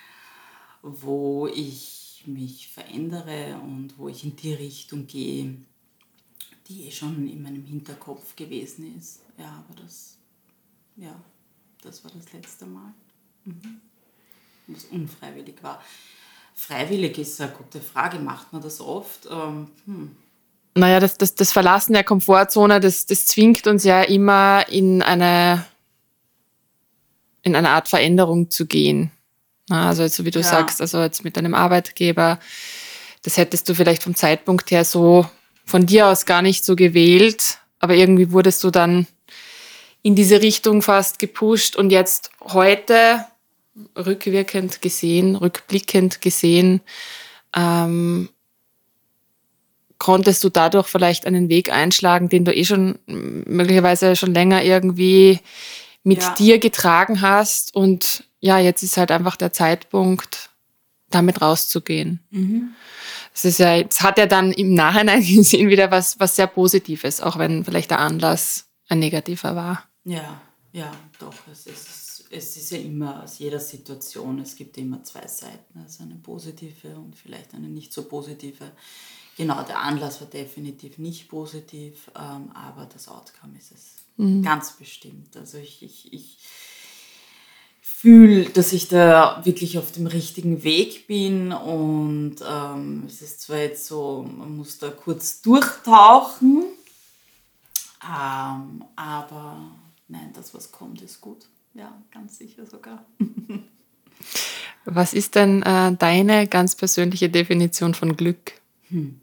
[0.83, 5.57] wo ich mich verändere und wo ich in die Richtung gehe,
[6.69, 9.21] die eh schon in meinem Hinterkopf gewesen ist.
[9.39, 10.17] Ja, aber das,
[10.97, 11.15] ja,
[11.83, 12.93] das war das letzte Mal.
[13.45, 13.81] Mhm.
[14.67, 15.83] Was unfreiwillig war.
[16.55, 18.19] Freiwillig ist eine gute Frage.
[18.19, 19.27] Macht man das oft?
[19.31, 20.17] Ähm, hm.
[20.75, 25.65] Naja, das, das, das Verlassen der Komfortzone, das, das zwingt uns ja immer in eine,
[27.43, 29.11] in eine Art Veränderung zu gehen.
[29.71, 30.45] Also jetzt, so wie du ja.
[30.45, 32.39] sagst, also jetzt mit deinem Arbeitgeber,
[33.23, 35.27] das hättest du vielleicht vom Zeitpunkt her so
[35.69, 39.07] von dir aus gar nicht so gewählt, aber irgendwie wurdest du dann
[40.03, 43.27] in diese Richtung fast gepusht und jetzt heute
[43.95, 46.81] rückwirkend gesehen, rückblickend gesehen,
[47.55, 48.31] ähm,
[49.99, 55.41] konntest du dadurch vielleicht einen Weg einschlagen, den du eh schon möglicherweise schon länger irgendwie
[56.03, 56.35] mit ja.
[56.35, 57.75] dir getragen hast.
[57.75, 60.49] Und ja, jetzt ist halt einfach der Zeitpunkt,
[61.11, 62.21] damit rauszugehen.
[62.31, 62.71] Mhm.
[63.39, 67.21] Es ist ja, es hat ja dann im Nachhinein gesehen wieder was, was sehr Positives,
[67.21, 69.85] auch wenn vielleicht der Anlass ein negativer war.
[70.05, 70.41] Ja,
[70.73, 71.35] ja, doch.
[71.53, 75.79] Es ist, es ist ja immer aus jeder Situation, es gibt immer zwei Seiten.
[75.79, 78.73] Also eine positive und vielleicht eine nicht so positive.
[79.37, 84.43] Genau, der Anlass war definitiv nicht positiv, ähm, aber das Outcome ist es mhm.
[84.43, 85.37] ganz bestimmt.
[85.37, 86.39] Also ich, ich, ich
[87.99, 93.59] fühle, dass ich da wirklich auf dem richtigen Weg bin und ähm, es ist zwar
[93.59, 96.63] jetzt so, man muss da kurz durchtauchen,
[98.05, 99.73] ähm, aber
[100.07, 101.47] nein, das, was kommt, ist gut.
[101.75, 103.05] Ja, ganz sicher sogar.
[104.85, 108.53] was ist denn äh, deine ganz persönliche Definition von Glück?
[108.91, 109.21] Hm.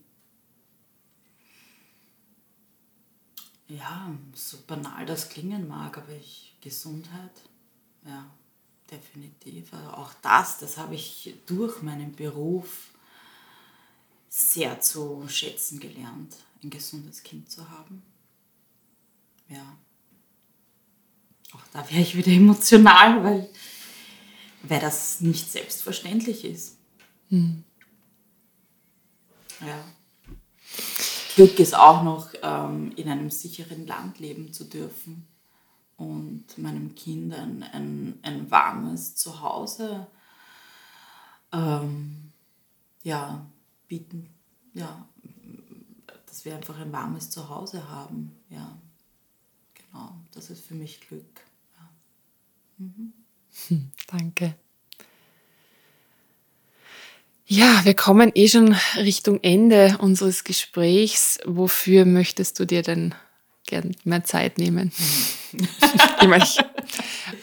[3.70, 7.32] ja, so banal das klingen mag, aber ich, Gesundheit,
[8.06, 8.26] ja,
[8.92, 9.74] definitiv.
[9.74, 12.92] Also auch das, das habe ich durch meinen Beruf
[14.30, 18.04] sehr zu schätzen gelernt, ein gesundes Kind zu haben.
[19.50, 19.78] Ja.
[21.54, 23.50] Auch da wäre ich wieder emotional, weil,
[24.64, 26.78] weil das nicht selbstverständlich ist.
[27.30, 27.64] Hm.
[29.62, 29.86] Ja.
[31.36, 35.28] Glück ist auch noch, ähm, in einem sicheren Land leben zu dürfen
[35.98, 40.08] und meinem Kind ein, ein, ein warmes Zuhause
[41.52, 42.32] ähm,
[43.04, 43.46] ja,
[43.88, 44.30] bieten.
[44.74, 45.08] Ja,
[46.26, 48.36] dass wir einfach ein warmes Zuhause haben.
[48.50, 48.78] Ja,
[49.74, 51.42] genau, das ist für mich Glück.
[51.78, 51.90] Ja.
[52.78, 53.14] Mhm.
[54.08, 54.56] Danke.
[57.48, 61.40] Ja, wir kommen eh schon Richtung Ende unseres Gesprächs.
[61.46, 63.14] Wofür möchtest du dir denn
[63.66, 64.92] gern mehr Zeit nehmen?
[66.22, 66.46] ich meine,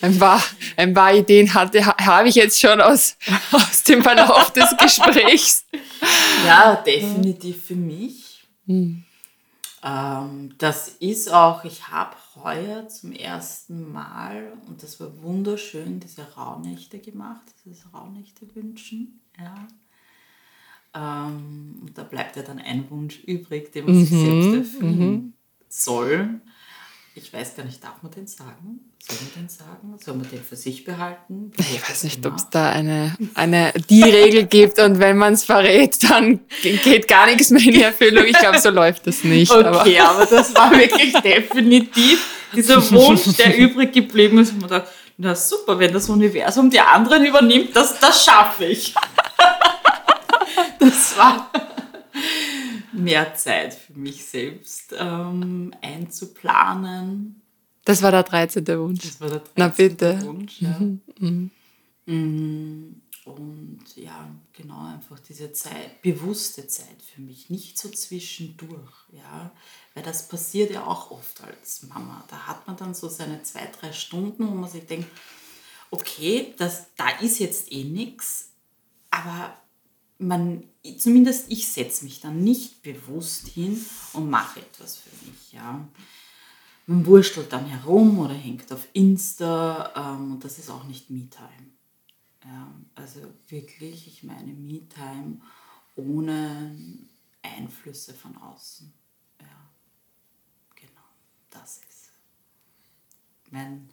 [0.00, 0.42] ein paar,
[0.76, 3.16] ein paar Ideen hatte, habe ich jetzt schon aus,
[3.52, 5.64] aus dem Verlauf des Gesprächs.
[6.46, 8.44] Ja, definitiv für mich.
[8.66, 9.04] Hm.
[9.84, 16.22] Ähm, das ist auch, ich habe heuer zum ersten Mal, und das war wunderschön, diese
[16.34, 19.20] Rauhnächte gemacht, dieses Rauhnächte wünschen.
[19.38, 19.66] Ja.
[20.94, 24.98] Ähm, und da bleibt ja dann ein Wunsch übrig, den man mhm, sich selbst erfüllen
[24.98, 25.32] mhm.
[25.72, 26.40] Soll.
[27.14, 28.80] Ich weiß gar nicht, darf man den sagen?
[28.98, 29.98] Soll man den sagen?
[30.02, 31.52] Soll man den für sich behalten?
[31.58, 35.44] Ich weiß nicht, ob es da eine, eine die Regel gibt und wenn man es
[35.44, 38.24] verrät, dann geht gar nichts mehr in die Erfüllung.
[38.24, 39.50] Ich glaube, so läuft das nicht.
[39.50, 44.52] Okay, aber, aber das war wirklich definitiv dieser Wunsch, der übrig geblieben ist.
[44.52, 48.94] Und man dachte, na super, wenn das Universum die anderen übernimmt, das, das schaffe ich.
[50.78, 51.50] das war
[53.04, 57.42] mehr Zeit für mich selbst ähm, einzuplanen.
[57.84, 58.66] Das war der 13.
[58.78, 59.02] Wunsch.
[59.02, 59.52] Das war der 13.
[59.56, 60.26] Na bitte.
[60.26, 60.78] Wunsch, ja.
[60.78, 61.00] Mhm.
[61.18, 61.50] Mhm.
[62.06, 69.52] Mm, und ja, genau, einfach diese Zeit, bewusste Zeit für mich, nicht so zwischendurch, ja,
[69.94, 72.24] weil das passiert ja auch oft als Mama.
[72.28, 75.08] Da hat man dann so seine zwei, drei Stunden, wo man sich denkt,
[75.90, 78.50] okay, das, da ist jetzt eh nichts,
[79.10, 79.56] aber
[80.22, 80.64] man,
[80.98, 85.52] zumindest ich setze mich dann nicht bewusst hin und mache etwas für mich.
[85.52, 85.86] Ja.
[86.86, 91.72] Man wurstelt dann herum oder hängt auf Insta ähm, und das ist auch nicht Me-Time.
[92.44, 95.40] Ja, also wirklich, ich meine Me-Time
[95.94, 96.76] ohne
[97.42, 98.92] Einflüsse von außen.
[99.40, 99.70] Ja,
[100.74, 101.08] genau,
[101.50, 102.10] das ist.
[103.50, 103.88] Mein,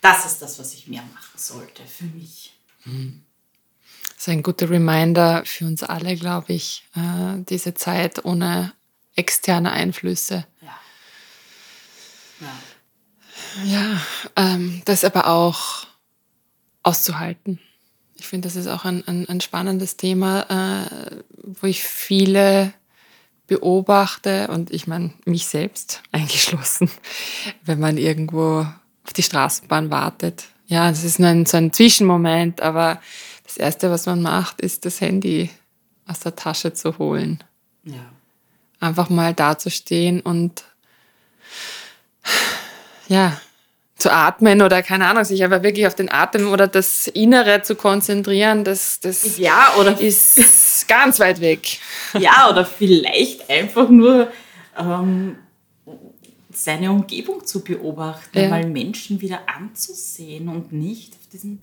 [0.00, 2.52] das ist das, was ich mehr machen sollte für mich.
[2.84, 3.24] Mhm.
[4.14, 8.72] Das ist ein guter Reminder für uns alle, glaube ich, äh, diese Zeit ohne
[9.16, 10.46] externe Einflüsse.
[10.60, 10.78] Ja.
[13.64, 14.00] Ja, ja
[14.36, 15.86] ähm, das aber auch
[16.82, 17.58] auszuhalten.
[18.16, 22.72] Ich finde, das ist auch ein, ein, ein spannendes Thema, äh, wo ich viele
[23.46, 26.90] beobachte und ich meine mich selbst eingeschlossen,
[27.64, 28.66] wenn man irgendwo
[29.04, 30.44] auf die Straßenbahn wartet.
[30.66, 33.00] Ja, das ist nur ein, so ein Zwischenmoment, aber
[33.54, 35.48] das Erste, was man macht, ist das Handy
[36.08, 37.42] aus der Tasche zu holen.
[37.84, 38.10] Ja.
[38.80, 40.64] Einfach mal dazustehen und
[43.08, 43.40] ja,
[43.96, 47.76] zu atmen oder keine Ahnung, sich aber wirklich auf den Atem oder das Innere zu
[47.76, 51.78] konzentrieren, das, das ja, oder ist ganz weit weg.
[52.18, 54.32] Ja, oder vielleicht einfach nur
[54.76, 55.36] ähm,
[56.50, 58.48] seine Umgebung zu beobachten, ja.
[58.48, 61.60] mal Menschen wieder anzusehen und nicht auf diesem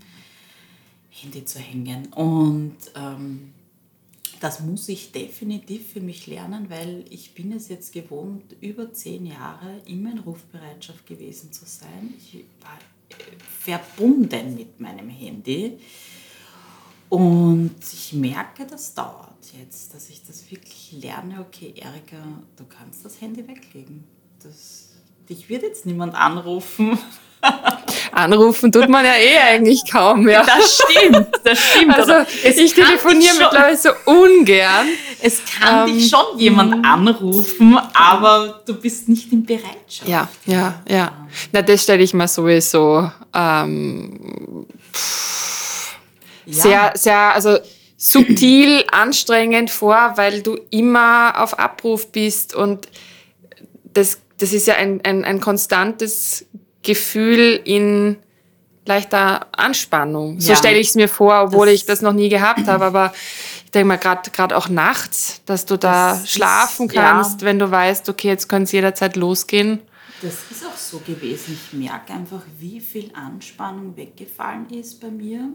[1.22, 2.08] Handy zu hängen.
[2.14, 3.54] Und ähm,
[4.40, 9.28] das muss ich definitiv für mich lernen, weil ich bin es jetzt gewohnt, über zehn
[9.28, 12.14] Jahre immer in Rufbereitschaft gewesen zu sein.
[12.18, 12.78] Ich war
[13.10, 13.24] äh,
[13.60, 15.78] verbunden mit meinem Handy.
[17.10, 21.42] Und ich merke, das dauert jetzt, dass ich das wirklich lerne.
[21.42, 22.18] Okay, Erika,
[22.56, 24.06] du kannst das Handy weglegen.
[24.42, 24.94] Das,
[25.30, 26.98] dich wird jetzt niemand anrufen.
[28.12, 30.46] Anrufen tut man ja eh eigentlich kaum mehr.
[30.46, 31.96] Das stimmt, das stimmt.
[31.96, 34.88] Also ich telefoniere mittlerweile so ungern.
[35.22, 36.86] Es kann ähm, dich schon jemand mhm.
[36.86, 40.08] anrufen, aber du bist nicht in Bereitschaft.
[40.08, 41.28] Ja, ja, ja.
[41.52, 44.66] Na, das stelle ich mir sowieso ähm,
[46.46, 46.62] ja.
[46.62, 47.58] sehr, sehr, also
[47.98, 52.88] subtil anstrengend vor, weil du immer auf Abruf bist und
[53.94, 56.46] das, das ist ja ein, ein, ein konstantes
[56.84, 58.18] Gefühl in
[58.86, 60.36] leichter Anspannung.
[60.36, 60.42] Ja.
[60.42, 62.86] So stelle ich es mir vor, obwohl das ich das noch nie gehabt habe.
[62.86, 63.14] Aber
[63.66, 67.48] ich denke mal, gerade auch nachts, dass du da das schlafen ist, kannst, ja.
[67.48, 69.80] wenn du weißt, okay, jetzt kann es jederzeit losgehen.
[70.22, 71.58] Das ist auch so gewesen.
[71.58, 75.50] Ich merke einfach, wie viel Anspannung weggefallen ist bei mir.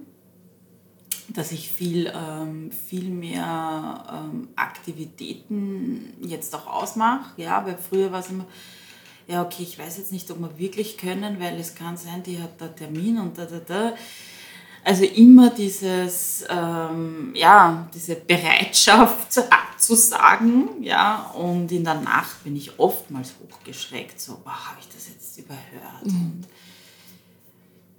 [1.29, 7.33] Dass ich viel, ähm, viel mehr ähm, Aktivitäten jetzt auch ausmache.
[7.37, 8.47] Ja, weil früher war es immer,
[9.27, 12.41] ja, okay, ich weiß jetzt nicht, ob wir wirklich können, weil es kann sein, die
[12.41, 13.95] hat da Termin und da, da, da.
[14.85, 22.79] Also immer dieses, ähm, ja, diese Bereitschaft abzusagen, ja, und in der Nacht bin ich
[22.79, 26.05] oftmals hochgeschreckt, so, oh, habe ich das jetzt überhört?
[26.05, 26.21] Mhm.
[26.21, 26.47] Und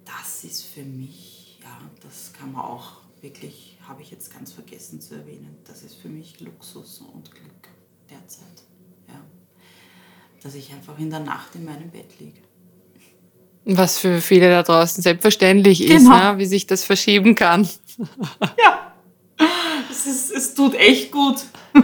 [0.05, 5.01] das ist für mich, ja, das kann man auch wirklich, habe ich jetzt ganz vergessen
[5.01, 7.67] zu erwähnen, das ist für mich Luxus und Glück
[8.09, 8.63] derzeit
[10.43, 12.41] dass ich einfach in der Nacht in meinem Bett liege.
[13.65, 16.33] Was für viele da draußen selbstverständlich ist, genau.
[16.33, 16.37] ne?
[16.37, 17.67] wie sich das verschieben kann.
[18.57, 18.93] Ja,
[19.91, 21.37] es, ist, es tut echt gut.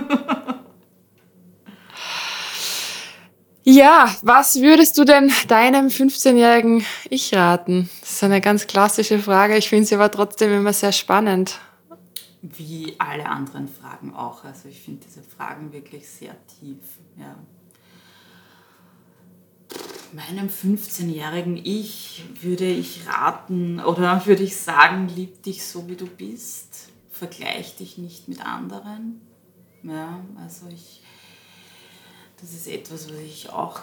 [3.66, 7.90] Ja, was würdest du denn deinem 15-jährigen Ich raten?
[8.02, 9.56] Das ist eine ganz klassische Frage.
[9.56, 11.60] Ich finde sie aber trotzdem immer sehr spannend.
[12.42, 14.44] Wie alle anderen Fragen auch.
[14.44, 16.84] Also ich finde diese Fragen wirklich sehr tief.
[17.18, 17.38] Ja
[20.14, 26.06] meinem 15-jährigen Ich würde ich raten oder würde ich sagen, lieb dich so wie du
[26.06, 29.22] bist, vergleich dich nicht mit anderen.
[29.84, 31.02] Ja, also ich,
[32.40, 33.82] das ist etwas, was ich auch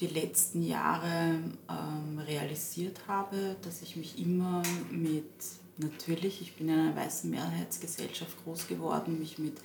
[0.00, 1.38] die letzten Jahre
[1.68, 5.30] ähm, realisiert habe, dass ich mich immer mit,
[5.76, 9.58] natürlich, ich bin in einer weißen Mehrheitsgesellschaft groß geworden, mich mit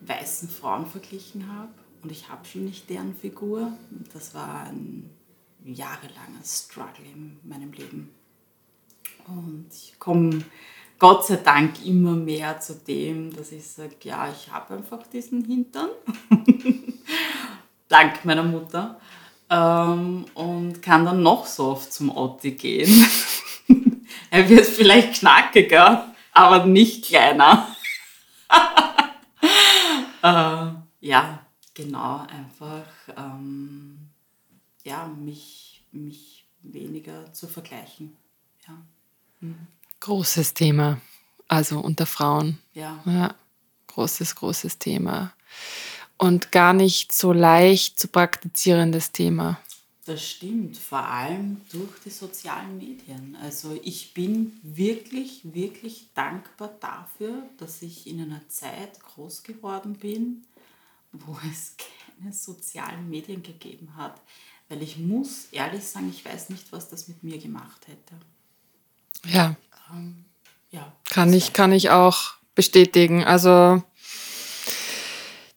[0.00, 1.72] weißen Frauen verglichen habe
[2.02, 3.72] und ich habe schon nicht deren Figur.
[4.12, 5.10] Das war ein
[5.64, 8.10] jahrelanger Struggle in meinem Leben.
[9.26, 10.42] Und ich komme
[10.98, 15.44] Gott sei Dank immer mehr zu dem, dass ich sage, ja, ich habe einfach diesen
[15.44, 15.90] Hintern.
[17.88, 19.00] Dank meiner Mutter.
[19.48, 23.06] Ähm, und kann dann noch so oft zum Otti gehen.
[24.30, 27.74] er wird vielleicht knackiger, aber nicht kleiner.
[30.22, 30.66] äh,
[31.00, 31.39] ja,
[31.74, 34.10] genau einfach ähm,
[34.84, 38.16] ja, mich, mich weniger zu vergleichen.
[38.66, 38.76] Ja.
[39.40, 39.66] Mhm.
[40.00, 41.00] Großes Thema.
[41.48, 42.58] also unter Frauen.
[42.74, 43.02] Ja.
[43.04, 43.34] ja.
[43.88, 45.34] Großes, großes Thema.
[46.16, 49.60] Und gar nicht so leicht zu praktizierendes Thema.
[50.04, 53.36] Das stimmt, vor allem durch die sozialen Medien.
[53.42, 60.42] Also ich bin wirklich, wirklich dankbar dafür, dass ich in einer Zeit groß geworden bin,
[61.12, 61.74] wo es
[62.18, 64.20] keine sozialen Medien gegeben hat.
[64.68, 68.14] Weil ich muss ehrlich sagen, ich weiß nicht, was das mit mir gemacht hätte.
[69.26, 69.56] Ja.
[69.92, 70.24] Ähm,
[70.70, 73.24] ja kann, ich, kann ich auch bestätigen.
[73.24, 73.82] Also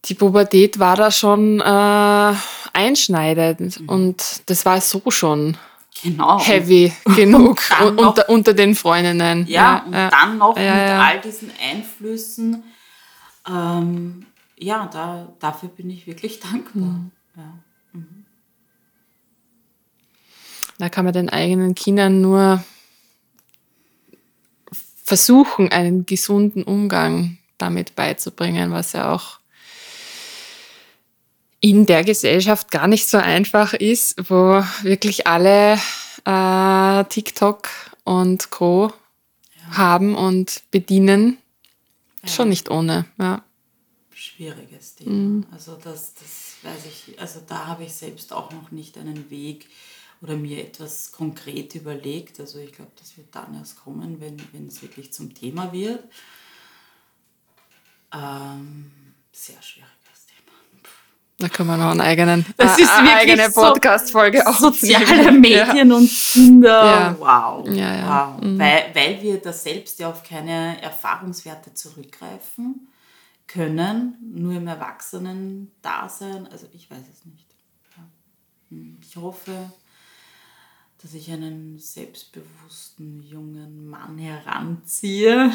[0.05, 2.33] die Pubertät war da schon äh,
[2.73, 3.89] einschneidend mhm.
[3.89, 5.57] und das war so schon
[6.01, 6.39] genau.
[6.39, 7.61] heavy genug
[7.97, 9.45] unter, unter den Freundinnen.
[9.47, 10.09] Ja, ja und ja.
[10.09, 12.63] dann noch ja, mit all diesen Einflüssen.
[13.47, 14.25] Ähm,
[14.57, 16.83] ja, da, dafür bin ich wirklich dankbar.
[16.83, 17.11] Mhm.
[17.93, 18.25] Mhm.
[20.77, 22.63] Da kann man den eigenen Kindern nur
[25.03, 29.39] versuchen, einen gesunden Umgang damit beizubringen, was ja auch
[31.59, 35.79] in der Gesellschaft gar nicht so einfach ist, wo wirklich alle
[36.25, 37.69] äh, TikTok
[38.03, 38.91] und Co.
[39.55, 39.77] Ja.
[39.77, 41.37] haben und bedienen.
[42.23, 42.29] Ja.
[42.29, 43.05] Schon nicht ohne.
[43.17, 43.43] Ja.
[44.23, 45.11] Schwieriges Thema.
[45.11, 45.45] Mhm.
[45.51, 49.67] Also das, das weiß ich, also da habe ich selbst auch noch nicht einen Weg
[50.21, 52.39] oder mir etwas konkret überlegt.
[52.39, 56.05] Also ich glaube, das wird dann erst kommen, wenn, wenn es wirklich zum Thema wird.
[58.13, 58.91] Ähm,
[59.33, 59.89] sehr schwierig.
[61.39, 65.05] Da können wir noch einen eigenen, das ist eine eigene Podcast-Folge so aufnehmen.
[65.05, 65.95] Soziale Medien ja.
[65.95, 67.15] und Kinder, ja.
[67.19, 67.67] wow.
[67.67, 68.41] Ja, wow.
[68.41, 68.59] Mhm.
[68.59, 72.87] Weil, weil wir da selbst ja auf keine Erfahrungswerte zurückgreifen
[73.53, 76.47] können, nur im Erwachsenen-Dasein.
[76.47, 77.45] Also ich weiß es nicht.
[78.69, 78.97] Hm.
[79.01, 79.71] Ich hoffe,
[81.01, 85.51] dass ich einen selbstbewussten jungen Mann heranziehe,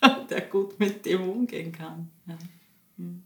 [0.30, 2.10] der gut mit dem umgehen kann.
[2.26, 2.38] Ja.
[2.96, 3.22] Hm.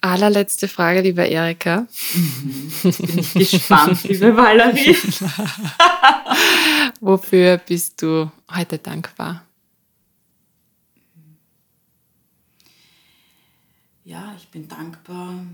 [0.00, 1.86] Allerletzte Frage, liebe Erika.
[2.14, 2.72] Mhm.
[2.82, 4.96] Bin ich gespannt, liebe Valerie.
[7.00, 9.45] Wofür bist du heute dankbar?
[14.06, 15.44] Ja, ich bin dankbar,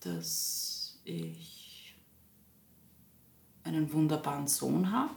[0.00, 1.94] dass ich
[3.62, 5.12] einen wunderbaren Sohn habe.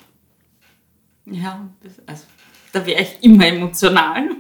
[1.24, 1.70] Ja,
[2.06, 2.26] also,
[2.74, 4.32] da wäre ich immer emotional.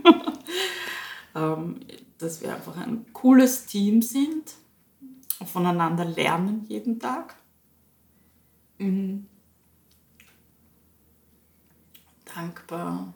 [1.35, 1.79] ähm,
[2.17, 4.55] dass wir einfach ein cooles Team sind,
[5.45, 7.37] voneinander lernen jeden Tag.
[8.77, 9.25] Mhm.
[12.25, 13.13] Dankbar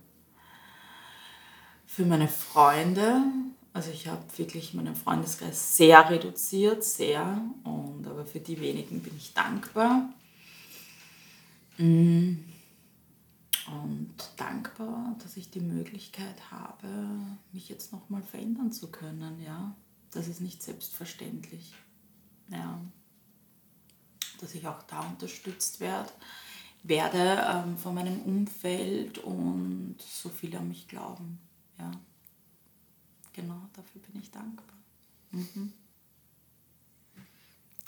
[1.85, 3.23] für meine Freunde.
[3.73, 7.41] Also ich habe wirklich meinen Freundeskreis sehr reduziert, sehr.
[7.63, 10.09] Und aber für die wenigen bin ich dankbar.
[11.77, 12.53] Mhm
[13.67, 16.87] und dankbar, dass ich die Möglichkeit habe,
[17.51, 19.41] mich jetzt nochmal verändern zu können.
[19.41, 19.75] Ja,
[20.11, 21.73] das ist nicht selbstverständlich.
[22.49, 22.79] Ja,
[24.41, 26.11] dass ich auch da unterstützt werde,
[26.83, 31.39] werde ähm, von meinem Umfeld und so viele an mich glauben.
[31.79, 31.91] Ja,
[33.33, 34.65] genau, dafür bin ich dankbar.
[35.31, 35.73] Mhm.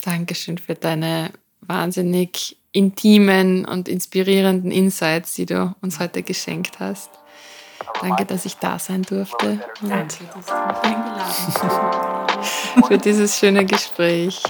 [0.02, 1.32] Dankeschön für deine
[1.62, 7.10] wahnsinnig intimen und inspirierenden Insights, die du uns heute geschenkt hast.
[8.02, 9.60] Danke, dass ich da sein durfte.
[9.82, 12.26] Danke, dass du mich eingeladen hast.
[12.88, 14.41] für dieses schöne Gespräch.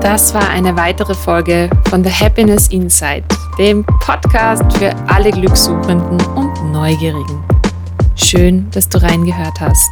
[0.00, 3.24] Das war eine weitere Folge von The Happiness Insight,
[3.58, 7.59] dem Podcast für alle Glückssuchenden und Neugierigen.
[8.22, 9.90] Schön, dass du reingehört hast.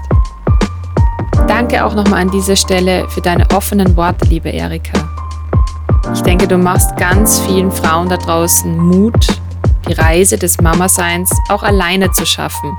[1.49, 5.09] Danke auch nochmal an dieser Stelle für deine offenen Worte, liebe Erika.
[6.13, 9.27] Ich denke, du machst ganz vielen Frauen da draußen Mut,
[9.89, 12.77] die Reise des Mama-Seins auch alleine zu schaffen.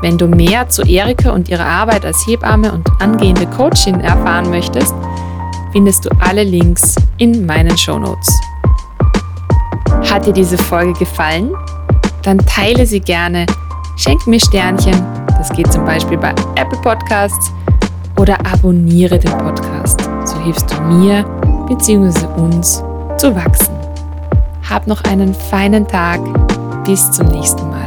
[0.00, 4.94] Wenn du mehr zu Erika und ihrer Arbeit als Hebamme und angehende Coachin erfahren möchtest,
[5.72, 8.28] findest du alle Links in meinen Shownotes.
[10.10, 11.52] Hat dir diese Folge gefallen?
[12.22, 13.46] Dann teile sie gerne,
[13.96, 17.52] schenk mir Sternchen das geht zum Beispiel bei Apple Podcasts
[18.18, 20.00] oder abonniere den Podcast.
[20.24, 21.22] So hilfst du mir
[21.68, 22.26] bzw.
[22.36, 22.82] uns
[23.18, 23.74] zu wachsen.
[24.68, 26.20] Hab noch einen feinen Tag.
[26.84, 27.77] Bis zum nächsten Mal.